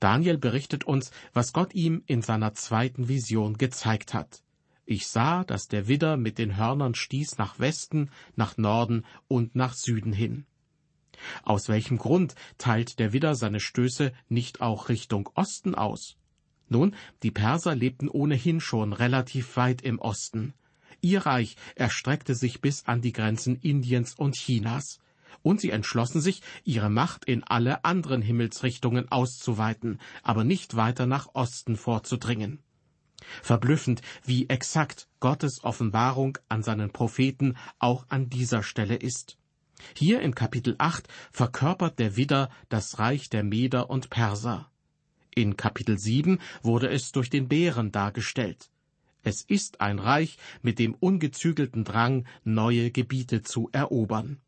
Daniel 0.00 0.38
berichtet 0.38 0.84
uns, 0.84 1.10
was 1.32 1.52
Gott 1.52 1.74
ihm 1.74 2.02
in 2.06 2.22
seiner 2.22 2.54
zweiten 2.54 3.08
Vision 3.08 3.58
gezeigt 3.58 4.14
hat. 4.14 4.42
Ich 4.84 5.06
sah, 5.06 5.44
dass 5.44 5.68
der 5.68 5.86
Widder 5.86 6.16
mit 6.16 6.38
den 6.38 6.56
Hörnern 6.56 6.94
stieß 6.94 7.38
nach 7.38 7.60
Westen, 7.60 8.10
nach 8.34 8.56
Norden 8.56 9.04
und 9.28 9.54
nach 9.54 9.74
Süden 9.74 10.12
hin. 10.12 10.46
Aus 11.42 11.68
welchem 11.68 11.98
Grund 11.98 12.34
teilt 12.58 12.98
der 12.98 13.12
Widder 13.12 13.34
seine 13.34 13.60
Stöße 13.60 14.12
nicht 14.28 14.60
auch 14.60 14.88
Richtung 14.88 15.28
Osten 15.34 15.74
aus? 15.74 16.16
Nun, 16.68 16.94
die 17.22 17.30
Perser 17.30 17.74
lebten 17.74 18.08
ohnehin 18.08 18.60
schon 18.60 18.92
relativ 18.92 19.56
weit 19.56 19.82
im 19.82 19.98
Osten. 19.98 20.54
Ihr 21.00 21.26
Reich 21.26 21.56
erstreckte 21.74 22.34
sich 22.34 22.60
bis 22.60 22.86
an 22.86 23.00
die 23.00 23.12
Grenzen 23.12 23.56
Indiens 23.56 24.14
und 24.14 24.36
Chinas, 24.36 25.00
und 25.42 25.60
sie 25.60 25.70
entschlossen 25.70 26.20
sich, 26.20 26.42
ihre 26.64 26.90
Macht 26.90 27.24
in 27.24 27.42
alle 27.44 27.84
anderen 27.84 28.22
Himmelsrichtungen 28.22 29.10
auszuweiten, 29.10 29.98
aber 30.22 30.44
nicht 30.44 30.76
weiter 30.76 31.06
nach 31.06 31.28
Osten 31.34 31.76
vorzudringen. 31.76 32.62
Verblüffend, 33.42 34.02
wie 34.24 34.48
exakt 34.48 35.08
Gottes 35.20 35.64
Offenbarung 35.64 36.38
an 36.48 36.62
seinen 36.62 36.90
Propheten 36.90 37.56
auch 37.78 38.06
an 38.08 38.28
dieser 38.30 38.62
Stelle 38.62 38.96
ist. 38.96 39.36
Hier 39.94 40.20
in 40.20 40.34
Kapitel 40.34 40.74
8 40.78 41.08
verkörpert 41.32 41.98
der 41.98 42.16
Widder 42.16 42.50
das 42.68 42.98
Reich 42.98 43.30
der 43.30 43.42
Meder 43.42 43.90
und 43.90 44.10
Perser. 44.10 44.70
In 45.34 45.56
Kapitel 45.56 45.98
7 45.98 46.38
wurde 46.62 46.88
es 46.88 47.12
durch 47.12 47.30
den 47.30 47.48
Bären 47.48 47.92
dargestellt. 47.92 48.70
Es 49.22 49.42
ist 49.42 49.80
ein 49.80 49.98
Reich 49.98 50.38
mit 50.62 50.78
dem 50.78 50.94
ungezügelten 50.94 51.84
Drang, 51.84 52.26
neue 52.42 52.90
Gebiete 52.90 53.42
zu 53.42 53.68
erobern. 53.72 54.40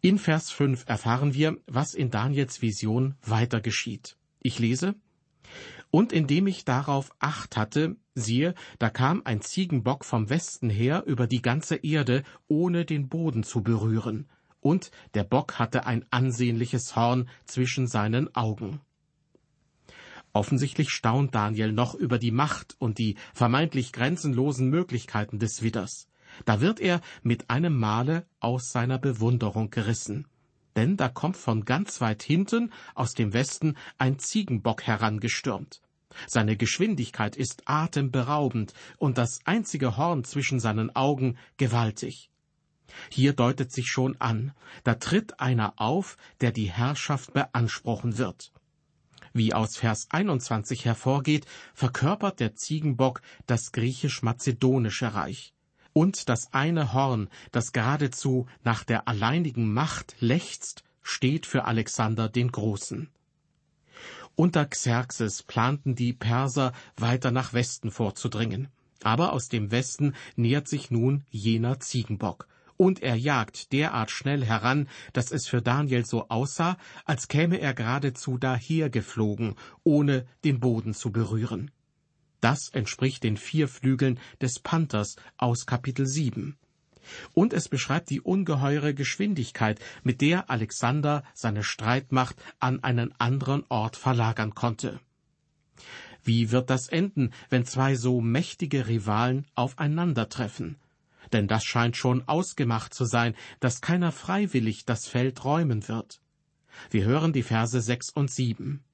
In 0.00 0.18
Vers 0.18 0.50
5 0.50 0.84
erfahren 0.88 1.34
wir, 1.34 1.58
was 1.66 1.94
in 1.94 2.10
Daniels 2.10 2.62
Vision 2.62 3.16
weiter 3.22 3.60
geschieht. 3.60 4.16
Ich 4.40 4.58
lese, 4.58 4.94
Und 5.90 6.12
indem 6.12 6.46
ich 6.46 6.64
darauf 6.64 7.10
Acht 7.18 7.56
hatte, 7.56 7.96
siehe, 8.14 8.54
da 8.78 8.90
kam 8.90 9.22
ein 9.24 9.40
Ziegenbock 9.40 10.04
vom 10.04 10.30
Westen 10.30 10.70
her 10.70 11.04
über 11.06 11.26
die 11.26 11.42
ganze 11.42 11.76
Erde, 11.76 12.22
ohne 12.46 12.84
den 12.84 13.08
Boden 13.08 13.42
zu 13.42 13.62
berühren, 13.62 14.28
und 14.60 14.90
der 15.14 15.24
Bock 15.24 15.58
hatte 15.58 15.86
ein 15.86 16.04
ansehnliches 16.10 16.94
Horn 16.94 17.28
zwischen 17.44 17.86
seinen 17.86 18.34
Augen. 18.34 18.80
Offensichtlich 20.32 20.90
staunt 20.90 21.34
Daniel 21.34 21.72
noch 21.72 21.94
über 21.94 22.18
die 22.18 22.30
Macht 22.30 22.76
und 22.78 22.98
die 22.98 23.16
vermeintlich 23.34 23.92
grenzenlosen 23.92 24.68
Möglichkeiten 24.68 25.40
des 25.40 25.62
Widders. 25.62 26.06
Da 26.44 26.60
wird 26.60 26.78
er 26.78 27.00
mit 27.22 27.50
einem 27.50 27.76
Male 27.76 28.26
aus 28.38 28.70
seiner 28.70 28.98
Bewunderung 28.98 29.70
gerissen. 29.70 30.28
Denn 30.76 30.96
da 30.96 31.08
kommt 31.08 31.36
von 31.36 31.64
ganz 31.64 32.00
weit 32.00 32.22
hinten 32.22 32.72
aus 32.94 33.14
dem 33.14 33.32
Westen 33.32 33.76
ein 33.98 34.18
Ziegenbock 34.18 34.82
herangestürmt. 34.82 35.80
Seine 36.26 36.56
Geschwindigkeit 36.56 37.36
ist 37.36 37.62
atemberaubend 37.66 38.74
und 38.98 39.18
das 39.18 39.40
einzige 39.44 39.96
Horn 39.96 40.24
zwischen 40.24 40.60
seinen 40.60 40.94
Augen 40.94 41.38
gewaltig. 41.56 42.30
Hier 43.08 43.32
deutet 43.32 43.72
sich 43.72 43.88
schon 43.88 44.20
an, 44.20 44.52
da 44.82 44.94
tritt 44.94 45.38
einer 45.38 45.74
auf, 45.76 46.16
der 46.40 46.50
die 46.50 46.70
Herrschaft 46.70 47.32
beanspruchen 47.32 48.18
wird. 48.18 48.52
Wie 49.32 49.54
aus 49.54 49.76
Vers 49.76 50.08
21 50.10 50.84
hervorgeht, 50.84 51.46
verkörpert 51.72 52.40
der 52.40 52.56
Ziegenbock 52.56 53.22
das 53.46 53.70
griechisch-mazedonische 53.70 55.14
Reich. 55.14 55.54
Und 55.92 56.28
das 56.28 56.52
eine 56.52 56.92
Horn, 56.92 57.28
das 57.52 57.72
geradezu 57.72 58.46
nach 58.62 58.84
der 58.84 59.08
alleinigen 59.08 59.72
Macht 59.72 60.14
lechzt, 60.20 60.84
steht 61.02 61.46
für 61.46 61.64
Alexander 61.64 62.28
den 62.28 62.52
Großen. 62.52 63.08
Unter 64.36 64.66
Xerxes 64.66 65.42
planten 65.42 65.94
die 65.94 66.12
Perser 66.12 66.72
weiter 66.96 67.30
nach 67.30 67.52
Westen 67.52 67.90
vorzudringen. 67.90 68.68
Aber 69.02 69.32
aus 69.32 69.48
dem 69.48 69.70
Westen 69.70 70.14
nähert 70.36 70.68
sich 70.68 70.90
nun 70.90 71.24
jener 71.30 71.80
Ziegenbock 71.80 72.46
und 72.80 73.02
er 73.02 73.14
jagt 73.14 73.72
derart 73.72 74.10
schnell 74.10 74.42
heran, 74.42 74.88
dass 75.12 75.32
es 75.32 75.46
für 75.46 75.60
Daniel 75.60 76.06
so 76.06 76.30
aussah, 76.30 76.78
als 77.04 77.28
käme 77.28 77.60
er 77.60 77.74
geradezu 77.74 78.38
dahergeflogen, 78.38 79.54
ohne 79.84 80.26
den 80.44 80.60
Boden 80.60 80.94
zu 80.94 81.12
berühren. 81.12 81.70
Das 82.40 82.68
entspricht 82.72 83.24
den 83.24 83.36
vier 83.36 83.68
Flügeln 83.68 84.18
des 84.40 84.58
Panthers 84.60 85.16
aus 85.36 85.66
Kapitel 85.66 86.06
7. 86.06 86.56
Und 87.34 87.52
es 87.52 87.68
beschreibt 87.68 88.10
die 88.10 88.20
ungeheure 88.20 88.94
Geschwindigkeit, 88.94 89.80
mit 90.02 90.20
der 90.20 90.50
Alexander 90.50 91.24
seine 91.34 91.64
Streitmacht 91.64 92.36
an 92.60 92.82
einen 92.84 93.14
anderen 93.18 93.64
Ort 93.68 93.96
verlagern 93.96 94.54
konnte. 94.54 95.00
Wie 96.22 96.50
wird 96.50 96.70
das 96.70 96.88
enden, 96.88 97.32
wenn 97.48 97.64
zwei 97.64 97.94
so 97.94 98.20
mächtige 98.20 98.86
Rivalen 98.86 99.46
aufeinandertreffen? 99.54 100.76
denn 101.32 101.48
das 101.48 101.64
scheint 101.64 101.96
schon 101.96 102.26
ausgemacht 102.26 102.94
zu 102.94 103.04
sein, 103.04 103.34
dass 103.60 103.80
keiner 103.80 104.12
freiwillig 104.12 104.84
das 104.84 105.06
Feld 105.06 105.44
räumen 105.44 105.86
wird. 105.88 106.20
Wir 106.90 107.04
hören 107.04 107.32
die 107.32 107.42
Verse 107.42 107.80
sechs 107.80 108.10
und 108.10 108.30
sieben. 108.30 108.84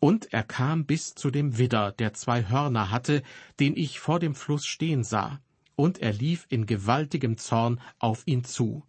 Und 0.00 0.32
er 0.32 0.42
kam 0.42 0.86
bis 0.86 1.14
zu 1.14 1.30
dem 1.30 1.58
Widder, 1.58 1.92
der 1.92 2.14
zwei 2.14 2.48
Hörner 2.48 2.90
hatte, 2.90 3.22
den 3.60 3.76
ich 3.76 4.00
vor 4.00 4.18
dem 4.18 4.34
Fluss 4.34 4.66
stehen 4.66 5.04
sah, 5.04 5.40
und 5.76 5.98
er 5.98 6.12
lief 6.12 6.46
in 6.48 6.66
gewaltigem 6.66 7.36
Zorn 7.36 7.80
auf 7.98 8.22
ihn 8.26 8.44
zu. 8.44 8.84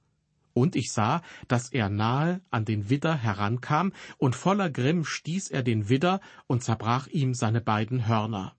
Und 0.53 0.75
ich 0.75 0.91
sah, 0.91 1.21
dass 1.47 1.69
er 1.69 1.89
nahe 1.89 2.41
an 2.49 2.65
den 2.65 2.89
Widder 2.89 3.15
herankam, 3.15 3.93
und 4.17 4.35
voller 4.35 4.69
Grimm 4.69 5.05
stieß 5.05 5.49
er 5.49 5.63
den 5.63 5.89
Widder 5.89 6.19
und 6.47 6.63
zerbrach 6.63 7.07
ihm 7.07 7.33
seine 7.33 7.61
beiden 7.61 8.07
Hörner. 8.07 8.55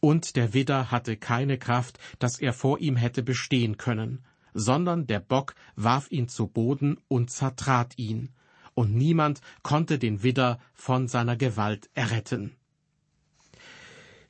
Und 0.00 0.36
der 0.36 0.52
Widder 0.52 0.90
hatte 0.90 1.16
keine 1.16 1.58
Kraft, 1.58 1.98
dass 2.18 2.38
er 2.38 2.52
vor 2.52 2.78
ihm 2.78 2.96
hätte 2.96 3.22
bestehen 3.22 3.78
können, 3.78 4.22
sondern 4.52 5.06
der 5.06 5.20
Bock 5.20 5.54
warf 5.76 6.10
ihn 6.10 6.28
zu 6.28 6.46
Boden 6.46 6.98
und 7.08 7.30
zertrat 7.30 7.98
ihn, 7.98 8.30
und 8.74 8.94
niemand 8.94 9.40
konnte 9.62 9.98
den 9.98 10.22
Widder 10.22 10.58
von 10.74 11.08
seiner 11.08 11.36
Gewalt 11.36 11.88
erretten. 11.94 12.56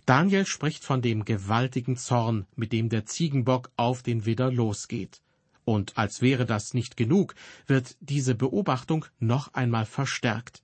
Daniel 0.07 0.45
spricht 0.45 0.85
von 0.85 1.01
dem 1.01 1.25
gewaltigen 1.25 1.97
Zorn, 1.97 2.47
mit 2.57 2.73
dem 2.73 2.91
der 2.91 3.07
Ziegenbock 3.07 3.71
auf 3.77 4.03
den 4.03 4.27
Widder 4.27 4.53
losgeht. 4.53 5.23
Und 5.65 5.97
als 5.97 6.21
wäre 6.21 6.45
das 6.45 6.75
nicht 6.75 6.99
genug, 6.99 7.35
wird 7.67 7.97
diese 8.01 8.35
Beobachtung 8.35 9.07
noch 9.19 9.55
einmal 9.55 9.87
verstärkt. 9.87 10.63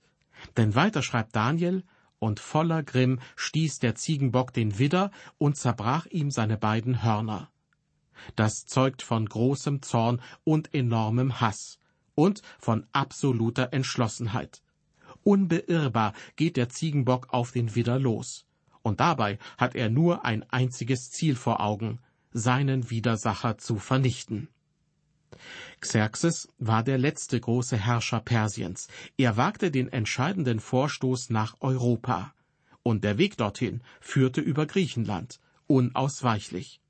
Denn 0.57 0.75
weiter 0.75 1.01
schreibt 1.01 1.35
Daniel, 1.35 1.83
und 2.19 2.39
voller 2.39 2.83
Grimm 2.83 3.19
stieß 3.35 3.79
der 3.79 3.95
Ziegenbock 3.95 4.53
den 4.53 4.77
Widder 4.77 5.09
und 5.39 5.57
zerbrach 5.57 6.05
ihm 6.05 6.29
seine 6.29 6.55
beiden 6.55 7.01
Hörner. 7.01 7.49
Das 8.35 8.67
zeugt 8.67 9.01
von 9.01 9.27
großem 9.27 9.81
Zorn 9.81 10.21
und 10.43 10.71
enormem 10.71 11.41
Hass 11.41 11.79
und 12.15 12.41
von 12.59 12.85
absoluter 12.91 13.73
Entschlossenheit. 13.73 14.61
Unbeirrbar 15.23 16.13
geht 16.35 16.57
der 16.57 16.69
Ziegenbock 16.69 17.27
auf 17.31 17.51
den 17.51 17.75
Widder 17.75 17.99
los. 17.99 18.45
Und 18.81 18.99
dabei 18.99 19.37
hat 19.57 19.75
er 19.75 19.89
nur 19.89 20.25
ein 20.25 20.43
einziges 20.49 21.11
Ziel 21.11 21.35
vor 21.35 21.61
Augen, 21.61 21.99
seinen 22.31 22.89
Widersacher 22.89 23.57
zu 23.57 23.77
vernichten. 23.77 24.47
Xerxes 25.79 26.49
war 26.57 26.83
der 26.83 26.97
letzte 26.97 27.39
große 27.39 27.77
Herrscher 27.77 28.19
Persiens. 28.19 28.87
Er 29.17 29.37
wagte 29.37 29.71
den 29.71 29.91
entscheidenden 29.91 30.59
Vorstoß 30.59 31.29
nach 31.29 31.55
Europa. 31.59 32.33
Und 32.83 33.03
der 33.03 33.17
Weg 33.17 33.37
dorthin 33.37 33.81
führte 33.99 34.41
über 34.41 34.65
Griechenland, 34.65 35.39
unausweichlich. 35.67 36.81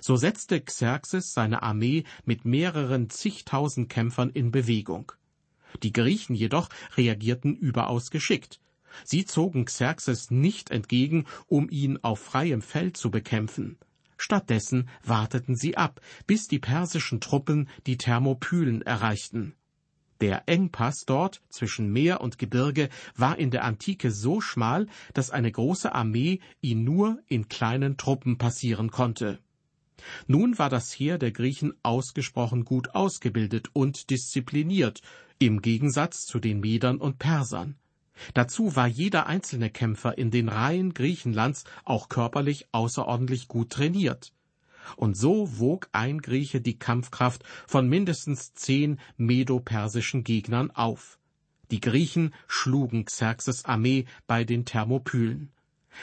So 0.00 0.16
setzte 0.16 0.60
Xerxes 0.60 1.32
seine 1.32 1.62
Armee 1.62 2.04
mit 2.24 2.44
mehreren 2.44 3.10
zigtausend 3.10 3.88
Kämpfern 3.88 4.30
in 4.30 4.50
Bewegung. 4.50 5.12
Die 5.82 5.92
Griechen 5.92 6.34
jedoch 6.34 6.68
reagierten 6.96 7.54
überaus 7.54 8.10
geschickt. 8.10 8.60
Sie 9.04 9.24
zogen 9.24 9.66
Xerxes 9.66 10.30
nicht 10.30 10.70
entgegen, 10.70 11.26
um 11.46 11.68
ihn 11.70 11.98
auf 12.02 12.20
freiem 12.20 12.62
Feld 12.62 12.96
zu 12.96 13.10
bekämpfen. 13.10 13.78
Stattdessen 14.16 14.88
warteten 15.02 15.56
sie 15.56 15.76
ab, 15.76 16.00
bis 16.26 16.46
die 16.46 16.58
persischen 16.58 17.20
Truppen 17.20 17.68
die 17.86 17.96
Thermopylen 17.96 18.82
erreichten. 18.82 19.54
Der 20.20 20.46
Engpass 20.46 21.04
dort 21.06 21.40
zwischen 21.48 21.90
Meer 21.90 22.20
und 22.20 22.36
Gebirge 22.36 22.90
war 23.16 23.38
in 23.38 23.50
der 23.50 23.64
Antike 23.64 24.10
so 24.10 24.42
schmal, 24.42 24.86
dass 25.14 25.30
eine 25.30 25.50
große 25.50 25.94
Armee 25.94 26.40
ihn 26.60 26.84
nur 26.84 27.22
in 27.26 27.48
kleinen 27.48 27.96
Truppen 27.96 28.36
passieren 28.36 28.90
konnte. 28.90 29.38
Nun 30.26 30.58
war 30.58 30.68
das 30.68 30.92
Heer 30.92 31.18
der 31.18 31.32
Griechen 31.32 31.74
ausgesprochen 31.82 32.64
gut 32.64 32.94
ausgebildet 32.94 33.68
und 33.72 34.10
diszipliniert, 34.10 35.02
im 35.38 35.62
Gegensatz 35.62 36.26
zu 36.26 36.38
den 36.38 36.60
Medern 36.60 36.98
und 36.98 37.18
Persern. 37.18 37.76
Dazu 38.34 38.76
war 38.76 38.86
jeder 38.86 39.26
einzelne 39.26 39.70
Kämpfer 39.70 40.18
in 40.18 40.30
den 40.30 40.48
Reihen 40.48 40.94
Griechenlands 40.94 41.64
auch 41.84 42.08
körperlich 42.08 42.66
außerordentlich 42.72 43.48
gut 43.48 43.70
trainiert. 43.70 44.32
Und 44.96 45.16
so 45.16 45.58
wog 45.58 45.88
ein 45.92 46.18
Grieche 46.20 46.60
die 46.60 46.78
Kampfkraft 46.78 47.44
von 47.66 47.88
mindestens 47.88 48.54
zehn 48.54 48.98
medopersischen 49.16 50.24
Gegnern 50.24 50.70
auf. 50.70 51.18
Die 51.70 51.80
Griechen 51.80 52.34
schlugen 52.48 53.04
Xerxes 53.04 53.64
Armee 53.64 54.06
bei 54.26 54.44
den 54.44 54.64
Thermopylen. 54.64 55.52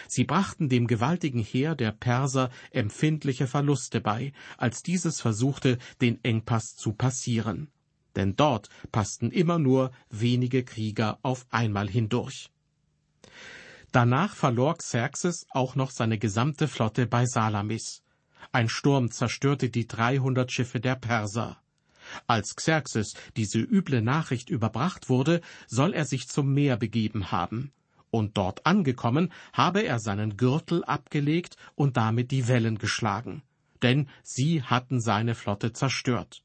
Sie 0.08 0.24
brachten 0.24 0.70
dem 0.70 0.88
gewaltigen 0.88 1.42
Heer 1.42 1.76
der 1.76 1.92
Perser 1.92 2.50
empfindliche 2.72 3.48
Verluste 3.48 4.02
bei, 4.02 4.34
als 4.58 4.84
dieses 4.84 5.22
versuchte, 5.22 5.78
den 6.02 6.24
Engpass 6.24 6.76
zu 6.76 6.94
passieren 6.94 7.70
denn 8.18 8.36
dort 8.36 8.70
passten 8.92 9.32
immer 9.32 9.60
nur 9.60 9.92
wenige 10.10 10.64
Krieger 10.64 11.20
auf 11.22 11.46
einmal 11.52 11.88
hindurch. 11.88 12.50
Danach 13.92 14.36
verlor 14.36 14.76
Xerxes 14.78 15.46
auch 15.52 15.76
noch 15.76 15.92
seine 15.92 16.18
gesamte 16.18 16.68
Flotte 16.68 17.08
bei 17.08 17.26
Salamis. 17.26 18.04
Ein 18.52 18.70
Sturm 18.70 19.12
zerstörte 19.12 19.70
die 19.70 19.88
300 19.88 20.52
Schiffe 20.52 20.80
der 20.80 20.96
Perser. 20.96 21.62
Als 22.26 22.56
Xerxes 22.56 23.14
diese 23.36 23.60
üble 23.60 24.02
Nachricht 24.02 24.50
überbracht 24.50 25.10
wurde, 25.10 25.42
soll 25.68 25.94
er 25.94 26.06
sich 26.06 26.28
zum 26.28 26.54
Meer 26.54 26.76
begeben 26.78 27.32
haben. 27.32 27.72
Und 28.10 28.38
dort 28.38 28.66
angekommen, 28.66 29.32
habe 29.54 29.84
er 29.84 30.00
seinen 30.00 30.38
Gürtel 30.38 30.84
abgelegt 30.86 31.58
und 31.76 31.98
damit 31.98 32.32
die 32.32 32.48
Wellen 32.48 32.78
geschlagen. 32.78 33.44
Denn 33.82 34.08
sie 34.24 34.64
hatten 34.64 35.00
seine 35.00 35.36
Flotte 35.36 35.74
zerstört. 35.74 36.44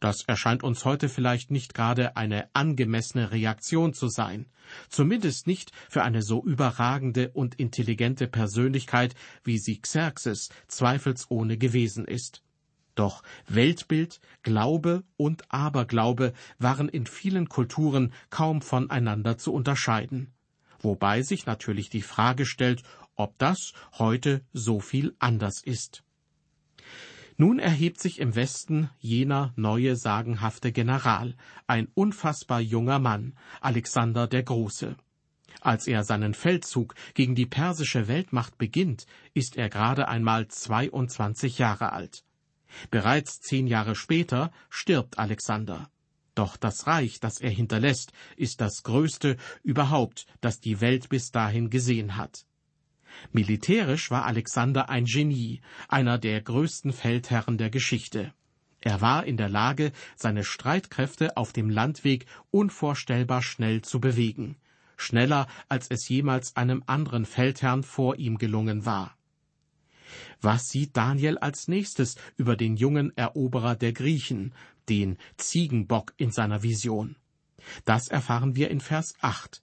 Das 0.00 0.22
erscheint 0.22 0.62
uns 0.62 0.84
heute 0.84 1.08
vielleicht 1.08 1.50
nicht 1.50 1.74
gerade 1.74 2.16
eine 2.16 2.48
angemessene 2.54 3.32
Reaktion 3.32 3.92
zu 3.92 4.08
sein, 4.08 4.46
zumindest 4.88 5.46
nicht 5.46 5.72
für 5.88 6.02
eine 6.02 6.22
so 6.22 6.42
überragende 6.44 7.30
und 7.30 7.56
intelligente 7.56 8.28
Persönlichkeit, 8.28 9.14
wie 9.42 9.58
sie 9.58 9.80
Xerxes 9.80 10.50
zweifelsohne 10.68 11.58
gewesen 11.58 12.04
ist. 12.04 12.42
Doch 12.94 13.22
Weltbild, 13.48 14.20
Glaube 14.42 15.02
und 15.16 15.50
Aberglaube 15.52 16.32
waren 16.58 16.88
in 16.88 17.06
vielen 17.06 17.48
Kulturen 17.48 18.12
kaum 18.30 18.62
voneinander 18.62 19.36
zu 19.36 19.52
unterscheiden, 19.52 20.32
wobei 20.84 21.22
sich 21.22 21.46
natürlich 21.46 21.88
die 21.88 22.02
Frage 22.02 22.46
stellt, 22.46 22.82
ob 23.16 23.38
das 23.38 23.72
heute 23.98 24.44
so 24.52 24.80
viel 24.80 25.14
anders 25.18 25.62
ist. 25.62 26.04
Nun 27.36 27.58
erhebt 27.58 28.00
sich 28.00 28.20
im 28.20 28.36
Westen 28.36 28.90
jener 29.00 29.52
neue 29.56 29.96
sagenhafte 29.96 30.70
General, 30.70 31.34
ein 31.66 31.88
unfassbar 31.94 32.60
junger 32.60 33.00
Mann, 33.00 33.36
Alexander 33.60 34.28
der 34.28 34.44
Große. 34.44 34.96
Als 35.60 35.86
er 35.86 36.04
seinen 36.04 36.34
Feldzug 36.34 36.94
gegen 37.14 37.34
die 37.34 37.46
persische 37.46 38.06
Weltmacht 38.06 38.56
beginnt, 38.58 39.06
ist 39.32 39.56
er 39.56 39.68
gerade 39.68 40.06
einmal 40.08 40.46
22 40.46 41.58
Jahre 41.58 41.92
alt. 41.92 42.22
Bereits 42.90 43.40
zehn 43.40 43.66
Jahre 43.66 43.94
später 43.94 44.52
stirbt 44.68 45.18
Alexander. 45.18 45.88
Doch 46.34 46.56
das 46.56 46.86
Reich, 46.86 47.20
das 47.20 47.40
er 47.40 47.50
hinterlässt, 47.50 48.12
ist 48.36 48.60
das 48.60 48.82
größte 48.82 49.36
überhaupt, 49.62 50.26
das 50.40 50.60
die 50.60 50.80
Welt 50.80 51.08
bis 51.08 51.30
dahin 51.30 51.70
gesehen 51.70 52.16
hat. 52.16 52.46
Militärisch 53.32 54.10
war 54.10 54.26
Alexander 54.26 54.88
ein 54.88 55.04
Genie, 55.04 55.60
einer 55.88 56.18
der 56.18 56.40
größten 56.40 56.92
Feldherren 56.92 57.58
der 57.58 57.70
Geschichte. 57.70 58.32
Er 58.80 59.00
war 59.00 59.24
in 59.24 59.36
der 59.36 59.48
Lage, 59.48 59.92
seine 60.16 60.44
Streitkräfte 60.44 61.36
auf 61.36 61.52
dem 61.52 61.70
Landweg 61.70 62.26
unvorstellbar 62.50 63.42
schnell 63.42 63.82
zu 63.82 64.00
bewegen, 64.00 64.56
schneller 64.96 65.46
als 65.68 65.88
es 65.88 66.08
jemals 66.08 66.56
einem 66.56 66.82
anderen 66.86 67.24
Feldherrn 67.24 67.82
vor 67.82 68.16
ihm 68.16 68.36
gelungen 68.36 68.84
war. 68.84 69.16
Was 70.42 70.68
sieht 70.68 70.96
Daniel 70.96 71.38
als 71.38 71.68
nächstes 71.68 72.16
über 72.36 72.56
den 72.56 72.76
jungen 72.76 73.16
Eroberer 73.16 73.74
der 73.74 73.94
Griechen, 73.94 74.52
den 74.88 75.18
Ziegenbock 75.36 76.14
in 76.16 76.30
seiner 76.30 76.62
Vision? 76.62 77.16
Das 77.84 78.08
erfahren 78.08 78.56
wir 78.56 78.70
in 78.70 78.80
Vers 78.80 79.14
8. 79.20 79.62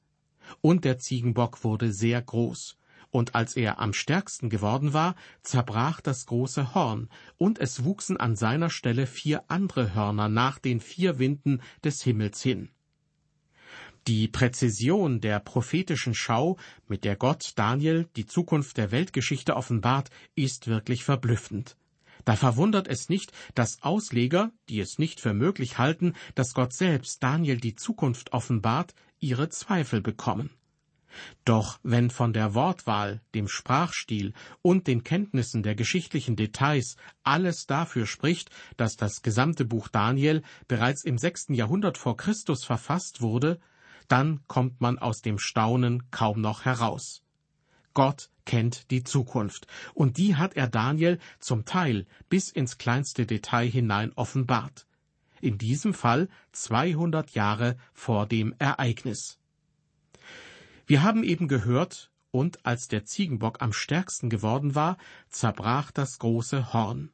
Und 0.61 0.85
der 0.85 0.97
Ziegenbock 0.97 1.63
wurde 1.63 1.93
sehr 1.93 2.21
groß, 2.21 2.77
und 3.11 3.35
als 3.35 3.55
er 3.55 3.79
am 3.79 3.93
stärksten 3.93 4.49
geworden 4.49 4.93
war, 4.93 5.15
zerbrach 5.43 6.01
das 6.01 6.25
große 6.25 6.73
Horn, 6.73 7.09
und 7.37 7.59
es 7.59 7.83
wuchsen 7.83 8.17
an 8.17 8.35
seiner 8.35 8.69
Stelle 8.69 9.05
vier 9.05 9.43
andere 9.49 9.93
Hörner 9.93 10.29
nach 10.29 10.59
den 10.59 10.79
vier 10.79 11.19
Winden 11.19 11.61
des 11.83 12.01
Himmels 12.01 12.41
hin. 12.41 12.69
Die 14.07 14.27
Präzision 14.27 15.21
der 15.21 15.39
prophetischen 15.39 16.15
Schau, 16.15 16.57
mit 16.87 17.03
der 17.03 17.15
Gott 17.15 17.51
Daniel 17.55 18.09
die 18.15 18.25
Zukunft 18.25 18.77
der 18.77 18.91
Weltgeschichte 18.91 19.55
offenbart, 19.55 20.09
ist 20.33 20.67
wirklich 20.67 21.03
verblüffend. 21.03 21.77
Da 22.25 22.35
verwundert 22.35 22.87
es 22.87 23.09
nicht, 23.09 23.31
dass 23.55 23.81
Ausleger, 23.81 24.51
die 24.69 24.79
es 24.79 24.99
nicht 24.99 25.19
für 25.19 25.33
möglich 25.33 25.77
halten, 25.77 26.13
dass 26.35 26.53
Gott 26.53 26.73
selbst 26.73 27.21
Daniel 27.23 27.57
die 27.57 27.75
Zukunft 27.75 28.33
offenbart, 28.33 28.93
ihre 29.19 29.49
Zweifel 29.49 30.01
bekommen. 30.01 30.49
Doch 31.45 31.79
wenn 31.83 32.09
von 32.09 32.33
der 32.33 32.53
Wortwahl, 32.53 33.21
dem 33.35 33.47
Sprachstil 33.47 34.33
und 34.61 34.87
den 34.87 35.03
Kenntnissen 35.03 35.63
der 35.63 35.75
geschichtlichen 35.75 36.35
Details 36.35 36.95
alles 37.23 37.65
dafür 37.65 38.05
spricht, 38.05 38.49
dass 38.77 38.95
das 38.95 39.21
gesamte 39.21 39.65
Buch 39.65 39.89
Daniel 39.89 40.41
bereits 40.67 41.03
im 41.03 41.17
sechsten 41.17 41.53
Jahrhundert 41.53 41.97
vor 41.97 42.17
Christus 42.17 42.63
verfasst 42.63 43.21
wurde, 43.21 43.59
dann 44.07 44.41
kommt 44.47 44.81
man 44.81 44.99
aus 44.99 45.21
dem 45.21 45.37
Staunen 45.37 46.09
kaum 46.11 46.41
noch 46.41 46.65
heraus. 46.65 47.23
Gott 47.93 48.29
kennt 48.45 48.91
die 48.91 49.03
Zukunft, 49.03 49.67
und 49.93 50.17
die 50.17 50.35
hat 50.35 50.55
er 50.55 50.67
Daniel 50.67 51.19
zum 51.39 51.65
Teil 51.65 52.05
bis 52.29 52.49
ins 52.49 52.77
kleinste 52.77 53.25
Detail 53.25 53.67
hinein 53.67 54.11
offenbart. 54.13 54.87
In 55.41 55.57
diesem 55.57 55.93
Fall 55.93 56.29
200 56.51 57.31
Jahre 57.31 57.77
vor 57.93 58.27
dem 58.27 58.53
Ereignis. 58.59 59.39
Wir 60.85 61.03
haben 61.03 61.23
eben 61.23 61.47
gehört, 61.47 62.11
und 62.31 62.65
als 62.65 62.87
der 62.87 63.05
Ziegenbock 63.05 63.61
am 63.61 63.73
stärksten 63.73 64.29
geworden 64.29 64.75
war, 64.75 64.97
zerbrach 65.29 65.91
das 65.91 66.19
große 66.19 66.73
Horn. 66.73 67.11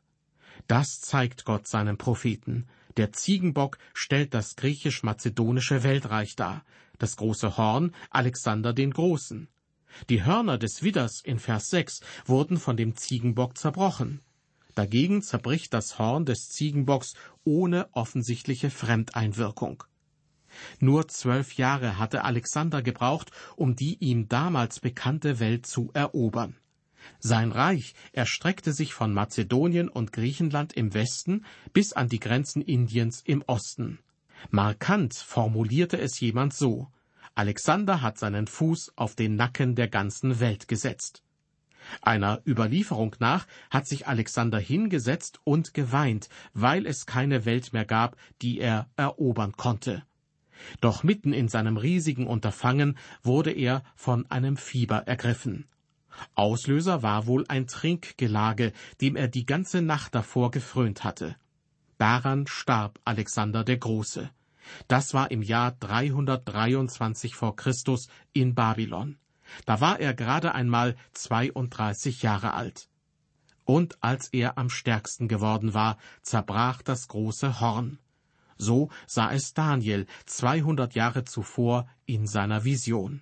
Das 0.68 1.00
zeigt 1.02 1.46
Gott 1.46 1.68
seinem 1.68 1.98
Propheten. 1.98 2.68
Der 2.98 3.12
Ziegenbock 3.12 3.78
stellt 3.94 4.34
das 4.34 4.56
griechisch-mazedonische 4.56 5.84
Weltreich 5.84 6.36
dar, 6.36 6.66
das 6.98 7.16
große 7.16 7.58
Horn 7.58 7.94
Alexander 8.10 8.74
den 8.74 8.92
Großen. 8.92 9.48
Die 10.10 10.24
Hörner 10.24 10.58
des 10.58 10.84
Widders 10.84 11.22
in 11.24 11.40
Vers 11.40 11.70
6 11.70 12.02
wurden 12.26 12.58
von 12.58 12.78
dem 12.78 12.96
Ziegenbock 12.96 13.58
zerbrochen. 13.58 14.22
Dagegen 14.76 15.24
zerbricht 15.24 15.74
das 15.74 15.98
Horn 15.98 16.26
des 16.26 16.50
Ziegenbocks 16.50 17.16
ohne 17.44 17.90
offensichtliche 17.94 18.70
Fremdeinwirkung. 18.70 19.84
Nur 20.80 21.08
zwölf 21.08 21.54
Jahre 21.56 21.98
hatte 21.98 22.24
Alexander 22.24 22.82
gebraucht, 22.82 23.32
um 23.56 23.76
die 23.76 23.98
ihm 24.00 24.28
damals 24.28 24.80
bekannte 24.80 25.40
Welt 25.40 25.66
zu 25.66 25.90
erobern. 25.94 26.56
Sein 27.20 27.52
Reich 27.52 27.94
erstreckte 28.12 28.74
sich 28.74 28.94
von 28.94 29.14
Mazedonien 29.14 29.90
und 29.90 30.14
Griechenland 30.14 30.74
im 30.74 30.94
Westen 30.94 31.46
bis 31.74 31.94
an 31.94 32.10
die 32.10 32.20
Grenzen 32.20 32.62
Indiens 32.62 33.22
im 33.26 33.44
Osten. 33.48 34.00
Markant 34.52 35.16
formulierte 35.16 36.00
es 36.00 36.20
jemand 36.20 36.54
so 36.54 36.92
Alexander 37.38 38.02
hat 38.02 38.18
seinen 38.18 38.48
Fuß 38.48 38.94
auf 38.96 39.14
den 39.14 39.36
Nacken 39.36 39.76
der 39.76 39.88
ganzen 39.88 40.40
Welt 40.40 40.68
gesetzt. 40.68 41.22
Einer 42.02 42.42
Überlieferung 42.48 43.16
nach 43.20 43.46
hat 43.70 43.86
sich 43.88 44.08
Alexander 44.08 44.58
hingesetzt 44.58 45.40
und 45.44 45.76
geweint, 45.76 46.30
weil 46.56 46.88
es 46.88 47.06
keine 47.06 47.46
Welt 47.46 47.74
mehr 47.74 47.86
gab, 47.86 48.18
die 48.42 48.60
er 48.60 48.90
erobern 48.96 49.52
konnte. 49.52 50.02
Doch 50.82 51.04
mitten 51.04 51.32
in 51.32 51.48
seinem 51.48 51.78
riesigen 51.78 52.26
Unterfangen 52.26 52.98
wurde 53.22 53.52
er 53.52 53.84
von 53.96 54.26
einem 54.32 54.58
Fieber 54.58 55.06
ergriffen. 55.06 55.68
Auslöser 56.34 57.04
war 57.04 57.28
wohl 57.28 57.46
ein 57.50 57.68
Trinkgelage, 57.68 58.74
dem 59.00 59.16
er 59.16 59.28
die 59.28 59.46
ganze 59.46 59.84
Nacht 59.84 60.16
davor 60.16 60.50
gefrönt 60.50 61.04
hatte. 61.04 61.36
Daran 62.00 62.48
starb 62.48 63.00
Alexander 63.06 63.64
der 63.64 63.78
Große. 63.78 64.32
Das 64.88 65.14
war 65.14 65.32
im 65.32 65.42
Jahr 65.42 65.72
323 65.72 67.36
vor 67.36 67.56
Christus 67.56 68.08
in 68.34 68.56
Babylon. 68.56 69.18
Da 69.66 69.82
war 69.82 70.00
er 70.00 70.14
gerade 70.14 70.54
einmal 70.54 70.96
32 71.14 72.22
Jahre 72.22 72.54
alt. 72.54 72.90
Und 73.64 74.02
als 74.02 74.30
er 74.30 74.58
am 74.58 74.70
stärksten 74.70 75.28
geworden 75.28 75.74
war, 75.74 75.98
zerbrach 76.22 76.82
das 76.82 77.08
große 77.08 77.60
Horn. 77.60 78.00
So 78.58 78.90
sah 79.06 79.32
es 79.32 79.54
Daniel 79.54 80.08
200 80.26 80.96
Jahre 80.96 81.26
zuvor 81.26 81.88
in 82.06 82.28
seiner 82.28 82.64
Vision. 82.64 83.22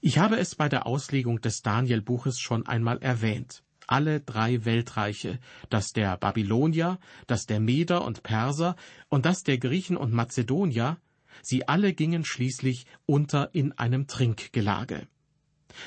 Ich 0.00 0.18
habe 0.18 0.38
es 0.38 0.54
bei 0.54 0.68
der 0.68 0.86
Auslegung 0.86 1.40
des 1.40 1.62
Daniel-Buches 1.62 2.38
schon 2.38 2.66
einmal 2.66 2.98
erwähnt 2.98 3.62
alle 3.86 4.20
drei 4.20 4.64
Weltreiche, 4.64 5.38
das 5.70 5.92
der 5.92 6.16
Babylonier, 6.16 6.98
das 7.26 7.46
der 7.46 7.60
Meder 7.60 8.04
und 8.04 8.22
Perser 8.22 8.76
und 9.08 9.26
das 9.26 9.42
der 9.42 9.58
Griechen 9.58 9.96
und 9.96 10.12
Mazedonier, 10.12 10.98
sie 11.42 11.68
alle 11.68 11.92
gingen 11.92 12.24
schließlich 12.24 12.86
unter 13.06 13.54
in 13.54 13.72
einem 13.72 14.06
Trinkgelage. 14.06 15.06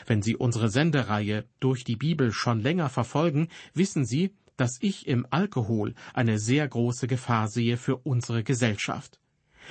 Wenn 0.05 0.21
Sie 0.21 0.35
unsere 0.35 0.69
Sendereihe 0.69 1.45
durch 1.59 1.83
die 1.83 1.95
Bibel 1.95 2.31
schon 2.31 2.59
länger 2.59 2.89
verfolgen, 2.89 3.49
wissen 3.73 4.05
Sie, 4.05 4.35
dass 4.57 4.77
ich 4.81 5.07
im 5.07 5.25
Alkohol 5.29 5.95
eine 6.13 6.38
sehr 6.38 6.67
große 6.67 7.07
Gefahr 7.07 7.47
sehe 7.47 7.77
für 7.77 7.97
unsere 7.97 8.43
Gesellschaft. 8.43 9.19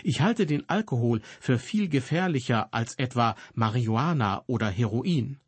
Ich 0.03 0.21
halte 0.21 0.47
den 0.47 0.69
Alkohol 0.69 1.21
für 1.41 1.59
viel 1.59 1.89
gefährlicher 1.89 2.73
als 2.73 2.95
etwa 2.95 3.37
Marihuana 3.55 4.45
oder 4.47 4.71
Heroin. 4.71 5.39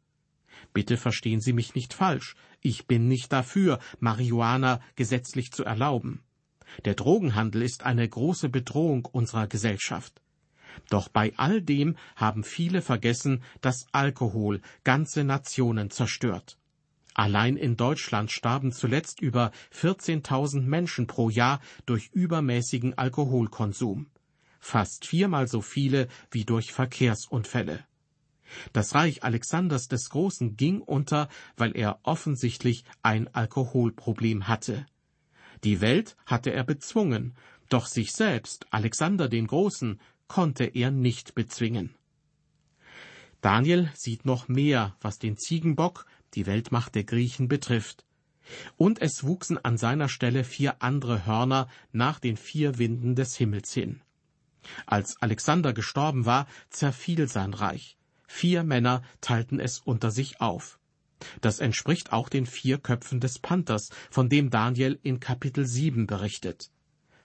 Bitte 0.72 0.96
verstehen 0.96 1.40
Sie 1.40 1.52
mich 1.52 1.74
nicht 1.74 1.94
falsch. 1.94 2.36
Ich 2.60 2.86
bin 2.86 3.08
nicht 3.08 3.32
dafür, 3.32 3.78
Marihuana 3.98 4.80
gesetzlich 4.94 5.52
zu 5.52 5.64
erlauben. 5.64 6.22
Der 6.84 6.94
Drogenhandel 6.94 7.62
ist 7.62 7.84
eine 7.84 8.08
große 8.08 8.48
Bedrohung 8.48 9.06
unserer 9.06 9.46
Gesellschaft. 9.46 10.20
Doch 10.88 11.08
bei 11.08 11.32
all 11.36 11.60
dem 11.60 11.96
haben 12.14 12.44
viele 12.44 12.80
vergessen, 12.80 13.42
dass 13.60 13.86
Alkohol 13.92 14.60
ganze 14.84 15.24
Nationen 15.24 15.90
zerstört. 15.90 16.56
Allein 17.14 17.56
in 17.56 17.76
Deutschland 17.76 18.30
starben 18.30 18.72
zuletzt 18.72 19.20
über 19.20 19.50
14.000 19.74 20.62
Menschen 20.62 21.06
pro 21.06 21.28
Jahr 21.28 21.60
durch 21.86 22.08
übermäßigen 22.12 22.96
Alkoholkonsum. 22.96 24.06
Fast 24.60 25.06
viermal 25.06 25.48
so 25.48 25.60
viele 25.60 26.08
wie 26.30 26.44
durch 26.44 26.72
Verkehrsunfälle. 26.72 27.84
Das 28.72 28.94
Reich 28.94 29.22
Alexanders 29.22 29.88
des 29.88 30.10
Großen 30.10 30.56
ging 30.56 30.80
unter, 30.80 31.28
weil 31.56 31.76
er 31.76 32.00
offensichtlich 32.02 32.84
ein 33.02 33.32
Alkoholproblem 33.34 34.48
hatte. 34.48 34.86
Die 35.64 35.80
Welt 35.80 36.16
hatte 36.26 36.52
er 36.52 36.64
bezwungen, 36.64 37.34
doch 37.68 37.86
sich 37.86 38.12
selbst, 38.12 38.66
Alexander 38.70 39.28
den 39.28 39.46
Großen, 39.46 40.00
konnte 40.26 40.64
er 40.64 40.90
nicht 40.90 41.34
bezwingen. 41.34 41.94
Daniel 43.40 43.90
sieht 43.94 44.26
noch 44.26 44.48
mehr, 44.48 44.96
was 45.00 45.18
den 45.18 45.36
Ziegenbock, 45.36 46.06
die 46.34 46.46
Weltmacht 46.46 46.94
der 46.94 47.04
Griechen, 47.04 47.48
betrifft. 47.48 48.04
Und 48.76 49.00
es 49.00 49.24
wuchsen 49.24 49.64
an 49.64 49.76
seiner 49.76 50.08
Stelle 50.08 50.44
vier 50.44 50.82
andere 50.82 51.26
Hörner 51.26 51.68
nach 51.92 52.18
den 52.18 52.36
vier 52.36 52.78
Winden 52.78 53.14
des 53.14 53.36
Himmels 53.36 53.72
hin. 53.72 54.02
Als 54.86 55.16
Alexander 55.22 55.72
gestorben 55.72 56.26
war, 56.26 56.46
zerfiel 56.68 57.28
sein 57.28 57.54
Reich. 57.54 57.96
Vier 58.32 58.62
Männer 58.62 59.02
teilten 59.20 59.60
es 59.60 59.80
unter 59.80 60.10
sich 60.12 60.40
auf. 60.40 60.78
Das 61.42 61.58
entspricht 61.58 62.12
auch 62.12 62.30
den 62.30 62.46
vier 62.46 62.78
Köpfen 62.78 63.20
des 63.20 63.38
Panthers, 63.38 63.90
von 64.08 64.30
dem 64.30 64.48
Daniel 64.48 64.98
in 65.02 65.20
Kapitel 65.20 65.66
7 65.66 66.06
berichtet. 66.06 66.70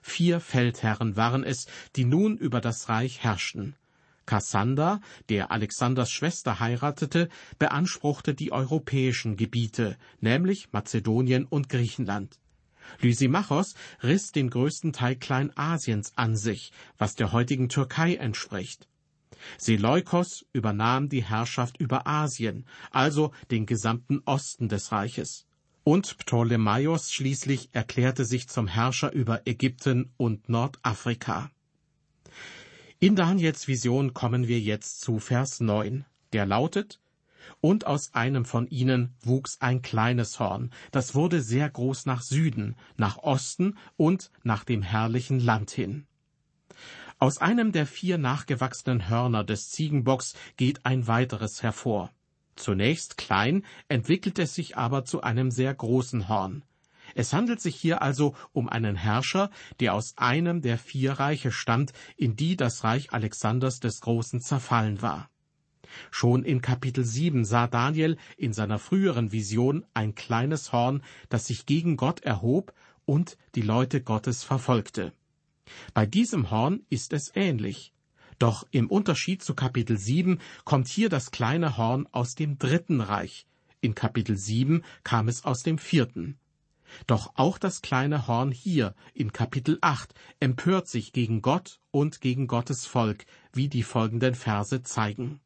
Vier 0.02 0.40
Feldherren 0.40 1.16
waren 1.16 1.42
es, 1.42 1.68
die 1.94 2.04
nun 2.04 2.36
über 2.36 2.60
das 2.60 2.90
Reich 2.90 3.22
herrschten. 3.22 3.76
Kassander, 4.26 5.00
der 5.30 5.52
Alexanders 5.52 6.10
Schwester 6.10 6.60
heiratete, 6.60 7.30
beanspruchte 7.58 8.34
die 8.34 8.52
europäischen 8.52 9.36
Gebiete, 9.36 9.96
nämlich 10.20 10.72
Mazedonien 10.72 11.46
und 11.46 11.70
Griechenland. 11.70 12.40
Lysimachos 13.00 13.74
riss 14.02 14.32
den 14.32 14.50
größten 14.50 14.92
Teil 14.92 15.16
Kleinasiens 15.16 16.12
an 16.16 16.36
sich, 16.36 16.72
was 16.98 17.14
der 17.14 17.32
heutigen 17.32 17.70
Türkei 17.70 18.16
entspricht. 18.16 18.88
Seleukos 19.58 20.46
übernahm 20.52 21.08
die 21.08 21.24
Herrschaft 21.24 21.78
über 21.78 22.06
Asien, 22.06 22.66
also 22.90 23.32
den 23.50 23.66
gesamten 23.66 24.20
Osten 24.24 24.68
des 24.68 24.92
Reiches. 24.92 25.46
Und 25.84 26.18
Ptolemaios 26.18 27.12
schließlich 27.12 27.68
erklärte 27.72 28.24
sich 28.24 28.48
zum 28.48 28.66
Herrscher 28.66 29.12
über 29.12 29.46
Ägypten 29.46 30.10
und 30.16 30.48
Nordafrika. 30.48 31.50
In 32.98 33.14
Daniels 33.14 33.68
Vision 33.68 34.14
kommen 34.14 34.48
wir 34.48 34.58
jetzt 34.58 35.00
zu 35.00 35.18
Vers 35.18 35.60
9, 35.60 36.04
der 36.32 36.46
lautet, 36.46 36.98
und 37.60 37.86
aus 37.86 38.14
einem 38.14 38.44
von 38.44 38.66
ihnen 38.66 39.14
wuchs 39.22 39.60
ein 39.60 39.82
kleines 39.82 40.40
Horn, 40.40 40.70
das 40.90 41.14
wurde 41.14 41.42
sehr 41.42 41.68
groß 41.70 42.06
nach 42.06 42.22
Süden, 42.22 42.74
nach 42.96 43.18
Osten 43.18 43.76
und 43.96 44.30
nach 44.42 44.64
dem 44.64 44.82
herrlichen 44.82 45.40
Land 45.40 45.70
hin. 45.70 46.06
Aus 47.18 47.38
einem 47.38 47.72
der 47.72 47.86
vier 47.86 48.18
nachgewachsenen 48.18 49.08
Hörner 49.08 49.42
des 49.42 49.70
Ziegenbocks 49.70 50.34
geht 50.58 50.84
ein 50.84 51.06
weiteres 51.06 51.62
hervor. 51.62 52.12
Zunächst 52.56 53.16
klein, 53.16 53.64
entwickelt 53.88 54.38
es 54.38 54.54
sich 54.54 54.76
aber 54.76 55.06
zu 55.06 55.22
einem 55.22 55.50
sehr 55.50 55.72
großen 55.72 56.28
Horn. 56.28 56.62
Es 57.14 57.32
handelt 57.32 57.60
sich 57.62 57.76
hier 57.76 58.02
also 58.02 58.34
um 58.52 58.68
einen 58.68 58.96
Herrscher, 58.96 59.50
der 59.80 59.94
aus 59.94 60.18
einem 60.18 60.60
der 60.60 60.76
vier 60.76 61.12
Reiche 61.12 61.52
stammt, 61.52 61.94
in 62.16 62.36
die 62.36 62.54
das 62.54 62.84
Reich 62.84 63.12
Alexanders 63.14 63.80
des 63.80 64.02
Großen 64.02 64.42
zerfallen 64.42 65.00
war. 65.00 65.30
Schon 66.10 66.44
in 66.44 66.60
Kapitel 66.60 67.04
7 67.04 67.46
sah 67.46 67.66
Daniel 67.66 68.18
in 68.36 68.52
seiner 68.52 68.78
früheren 68.78 69.32
Vision 69.32 69.86
ein 69.94 70.14
kleines 70.14 70.72
Horn, 70.72 71.02
das 71.30 71.46
sich 71.46 71.64
gegen 71.64 71.96
Gott 71.96 72.20
erhob 72.20 72.74
und 73.06 73.38
die 73.54 73.62
Leute 73.62 74.02
Gottes 74.02 74.42
verfolgte. 74.42 75.14
Bei 75.94 76.06
diesem 76.06 76.50
Horn 76.50 76.82
ist 76.90 77.12
es 77.12 77.30
ähnlich. 77.34 77.92
Doch 78.38 78.66
im 78.70 78.90
Unterschied 78.90 79.42
zu 79.42 79.54
Kapitel 79.54 79.96
7 79.96 80.40
kommt 80.64 80.88
hier 80.88 81.08
das 81.08 81.30
kleine 81.30 81.76
Horn 81.76 82.06
aus 82.12 82.34
dem 82.34 82.58
dritten 82.58 83.00
Reich. 83.00 83.46
In 83.80 83.94
Kapitel 83.94 84.36
7 84.36 84.82
kam 85.04 85.28
es 85.28 85.44
aus 85.44 85.62
dem 85.62 85.78
vierten. 85.78 86.38
Doch 87.06 87.32
auch 87.34 87.58
das 87.58 87.82
kleine 87.82 88.26
Horn 88.26 88.52
hier 88.52 88.94
in 89.14 89.32
Kapitel 89.32 89.78
8 89.80 90.14
empört 90.40 90.88
sich 90.88 91.12
gegen 91.12 91.42
Gott 91.42 91.80
und 91.90 92.20
gegen 92.20 92.46
Gottes 92.46 92.86
Volk, 92.86 93.26
wie 93.52 93.68
die 93.68 93.82
folgenden 93.82 94.34
Verse 94.34 94.82
zeigen. 94.82 95.40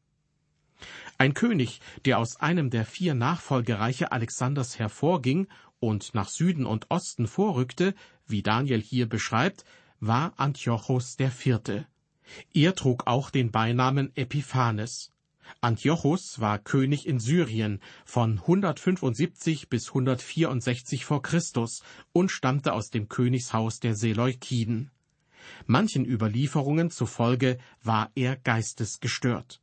Ein 1.17 1.33
König, 1.33 1.79
der 2.05 2.19
aus 2.19 2.37
einem 2.37 2.69
der 2.69 2.85
vier 2.85 3.13
Nachfolgereiche 3.13 4.11
Alexanders 4.11 4.79
hervorging 4.79 5.47
und 5.79 6.13
nach 6.13 6.29
Süden 6.29 6.65
und 6.65 6.89
Osten 6.89 7.27
vorrückte, 7.27 7.93
wie 8.27 8.41
Daniel 8.41 8.81
hier 8.81 9.07
beschreibt, 9.07 9.65
war 10.01 10.33
Antiochos 10.37 11.15
Vierte. 11.29 11.85
Er 12.53 12.73
trug 12.73 13.05
auch 13.05 13.29
den 13.29 13.51
Beinamen 13.51 14.11
Epiphanes. 14.15 15.11
Antiochus 15.61 16.39
war 16.39 16.57
König 16.57 17.05
in 17.05 17.19
Syrien 17.19 17.79
von 18.03 18.39
175 18.39 19.69
bis 19.69 19.89
164 19.89 21.05
vor 21.05 21.21
Christus 21.21 21.83
und 22.13 22.31
stammte 22.31 22.73
aus 22.73 22.89
dem 22.89 23.09
Königshaus 23.09 23.79
der 23.79 23.95
Seleukiden. 23.95 24.89
Manchen 25.67 26.05
Überlieferungen 26.05 26.89
zufolge 26.89 27.59
war 27.83 28.09
er 28.15 28.37
geistesgestört. 28.37 29.61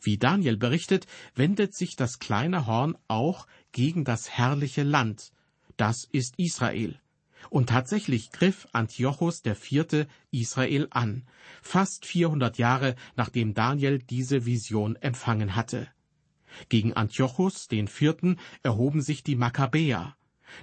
Wie 0.00 0.18
Daniel 0.18 0.56
berichtet, 0.56 1.06
wendet 1.34 1.74
sich 1.74 1.96
das 1.96 2.20
kleine 2.20 2.66
Horn 2.66 2.96
auch 3.08 3.48
gegen 3.72 4.04
das 4.04 4.30
herrliche 4.30 4.84
Land. 4.84 5.32
Das 5.76 6.04
ist 6.12 6.34
Israel. 6.36 7.00
Und 7.50 7.68
tatsächlich 7.68 8.32
griff 8.32 8.68
Antiochus 8.72 9.42
IV. 9.44 10.06
Israel 10.30 10.88
an, 10.90 11.24
fast 11.62 12.04
400 12.04 12.58
Jahre 12.58 12.94
nachdem 13.16 13.54
Daniel 13.54 13.98
diese 13.98 14.44
Vision 14.44 14.96
empfangen 14.96 15.56
hatte. 15.56 15.88
Gegen 16.68 16.94
Antiochus 16.94 17.68
Vierten 17.86 18.38
erhoben 18.62 19.00
sich 19.00 19.22
die 19.22 19.36
Makkabäer. 19.36 20.16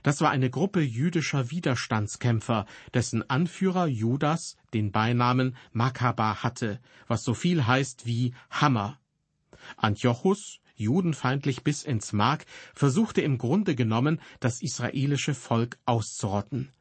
Das 0.03 0.21
war 0.21 0.31
eine 0.31 0.49
Gruppe 0.49 0.81
jüdischer 0.81 1.51
Widerstandskämpfer, 1.51 2.65
dessen 2.93 3.29
Anführer 3.29 3.85
Judas 3.87 4.57
den 4.73 4.91
Beinamen 4.91 5.55
Makkaba 5.71 6.43
hatte, 6.43 6.79
was 7.07 7.23
so 7.23 7.33
viel 7.33 7.65
heißt 7.65 8.05
wie 8.05 8.33
Hammer. 8.49 8.99
Antiochus, 9.77 10.59
judenfeindlich 10.75 11.63
bis 11.63 11.83
ins 11.83 12.13
Mark, 12.13 12.45
versuchte 12.73 13.21
im 13.21 13.37
Grunde 13.37 13.75
genommen, 13.75 14.19
das 14.39 14.61
israelische 14.61 15.33
Volk 15.33 15.77
auszurotten. 15.85 16.71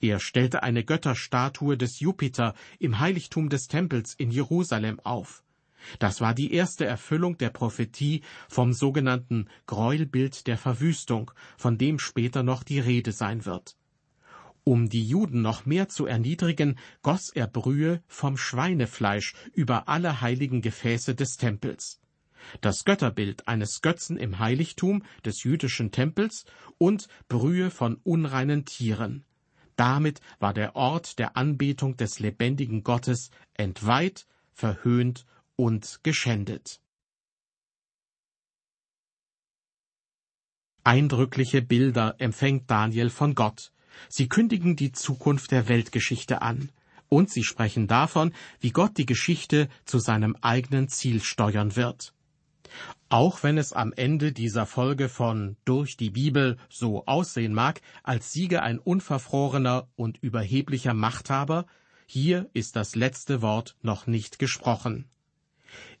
Er 0.00 0.20
stellte 0.20 0.62
eine 0.62 0.84
Götterstatue 0.84 1.76
des 1.76 2.00
Jupiter 2.00 2.54
im 2.78 2.98
Heiligtum 2.98 3.48
des 3.48 3.66
Tempels 3.66 4.14
in 4.14 4.30
Jerusalem 4.30 5.00
auf. 5.00 5.42
Das 5.98 6.20
war 6.20 6.34
die 6.34 6.52
erste 6.52 6.84
Erfüllung 6.84 7.38
der 7.38 7.50
Prophetie 7.50 8.22
vom 8.48 8.72
sogenannten 8.72 9.48
Gräuelbild 9.66 10.46
der 10.46 10.58
Verwüstung, 10.58 11.30
von 11.56 11.78
dem 11.78 11.98
später 11.98 12.42
noch 12.42 12.62
die 12.62 12.80
Rede 12.80 13.12
sein 13.12 13.46
wird. 13.46 13.76
Um 14.64 14.88
die 14.88 15.06
Juden 15.06 15.42
noch 15.42 15.64
mehr 15.64 15.88
zu 15.88 16.06
erniedrigen, 16.06 16.76
goss 17.02 17.30
er 17.30 17.46
Brühe 17.46 18.02
vom 18.08 18.36
Schweinefleisch 18.36 19.34
über 19.54 19.88
alle 19.88 20.20
heiligen 20.20 20.60
Gefäße 20.60 21.14
des 21.14 21.36
Tempels 21.36 22.00
das 22.60 22.84
Götterbild 22.84 23.48
eines 23.48 23.80
Götzen 23.82 24.16
im 24.16 24.38
Heiligtum 24.38 25.02
des 25.24 25.44
jüdischen 25.44 25.90
Tempels 25.90 26.44
und 26.78 27.08
Brühe 27.28 27.70
von 27.70 27.96
unreinen 28.02 28.64
Tieren. 28.64 29.24
Damit 29.76 30.20
war 30.38 30.54
der 30.54 30.74
Ort 30.74 31.18
der 31.18 31.36
Anbetung 31.36 31.96
des 31.96 32.18
lebendigen 32.18 32.82
Gottes 32.82 33.30
entweiht, 33.54 34.26
verhöhnt 34.52 35.26
und 35.56 36.00
geschändet. 36.02 36.80
Eindrückliche 40.82 41.62
Bilder 41.62 42.14
empfängt 42.18 42.70
Daniel 42.70 43.10
von 43.10 43.34
Gott. 43.34 43.72
Sie 44.08 44.28
kündigen 44.28 44.76
die 44.76 44.92
Zukunft 44.92 45.50
der 45.50 45.68
Weltgeschichte 45.68 46.42
an. 46.42 46.70
Und 47.08 47.30
sie 47.30 47.44
sprechen 47.44 47.86
davon, 47.86 48.32
wie 48.60 48.70
Gott 48.70 48.96
die 48.96 49.06
Geschichte 49.06 49.68
zu 49.84 49.98
seinem 49.98 50.36
eigenen 50.42 50.88
Ziel 50.88 51.22
steuern 51.22 51.76
wird. 51.76 52.14
Auch 53.08 53.42
wenn 53.42 53.56
es 53.58 53.72
am 53.72 53.92
Ende 53.92 54.32
dieser 54.32 54.66
Folge 54.66 55.08
von 55.08 55.56
Durch 55.64 55.96
die 55.96 56.10
Bibel 56.10 56.56
so 56.68 57.06
aussehen 57.06 57.54
mag, 57.54 57.80
als 58.02 58.32
siege 58.32 58.62
ein 58.62 58.78
unverfrorener 58.78 59.88
und 59.96 60.18
überheblicher 60.22 60.94
Machthaber, 60.94 61.66
hier 62.06 62.48
ist 62.52 62.76
das 62.76 62.94
letzte 62.94 63.42
Wort 63.42 63.76
noch 63.82 64.06
nicht 64.06 64.38
gesprochen. 64.38 65.08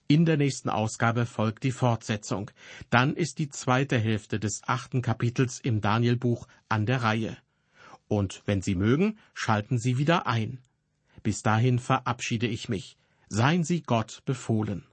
In 0.08 0.24
der 0.24 0.36
nächsten 0.36 0.68
Ausgabe 0.68 1.26
folgt 1.26 1.64
die 1.64 1.72
Fortsetzung. 1.72 2.50
Dann 2.90 3.16
ist 3.16 3.38
die 3.38 3.48
zweite 3.48 3.98
Hälfte 3.98 4.38
des 4.38 4.62
achten 4.64 5.02
Kapitels 5.02 5.58
im 5.58 5.80
Danielbuch 5.80 6.46
an 6.68 6.86
der 6.86 7.02
Reihe. 7.02 7.36
Und 8.06 8.42
wenn 8.46 8.62
Sie 8.62 8.76
mögen, 8.76 9.18
schalten 9.34 9.78
Sie 9.78 9.98
wieder 9.98 10.28
ein. 10.28 10.60
Bis 11.24 11.42
dahin 11.42 11.80
verabschiede 11.80 12.46
ich 12.46 12.68
mich. 12.68 12.96
Seien 13.28 13.64
Sie 13.64 13.82
Gott 13.82 14.22
befohlen. 14.24 14.86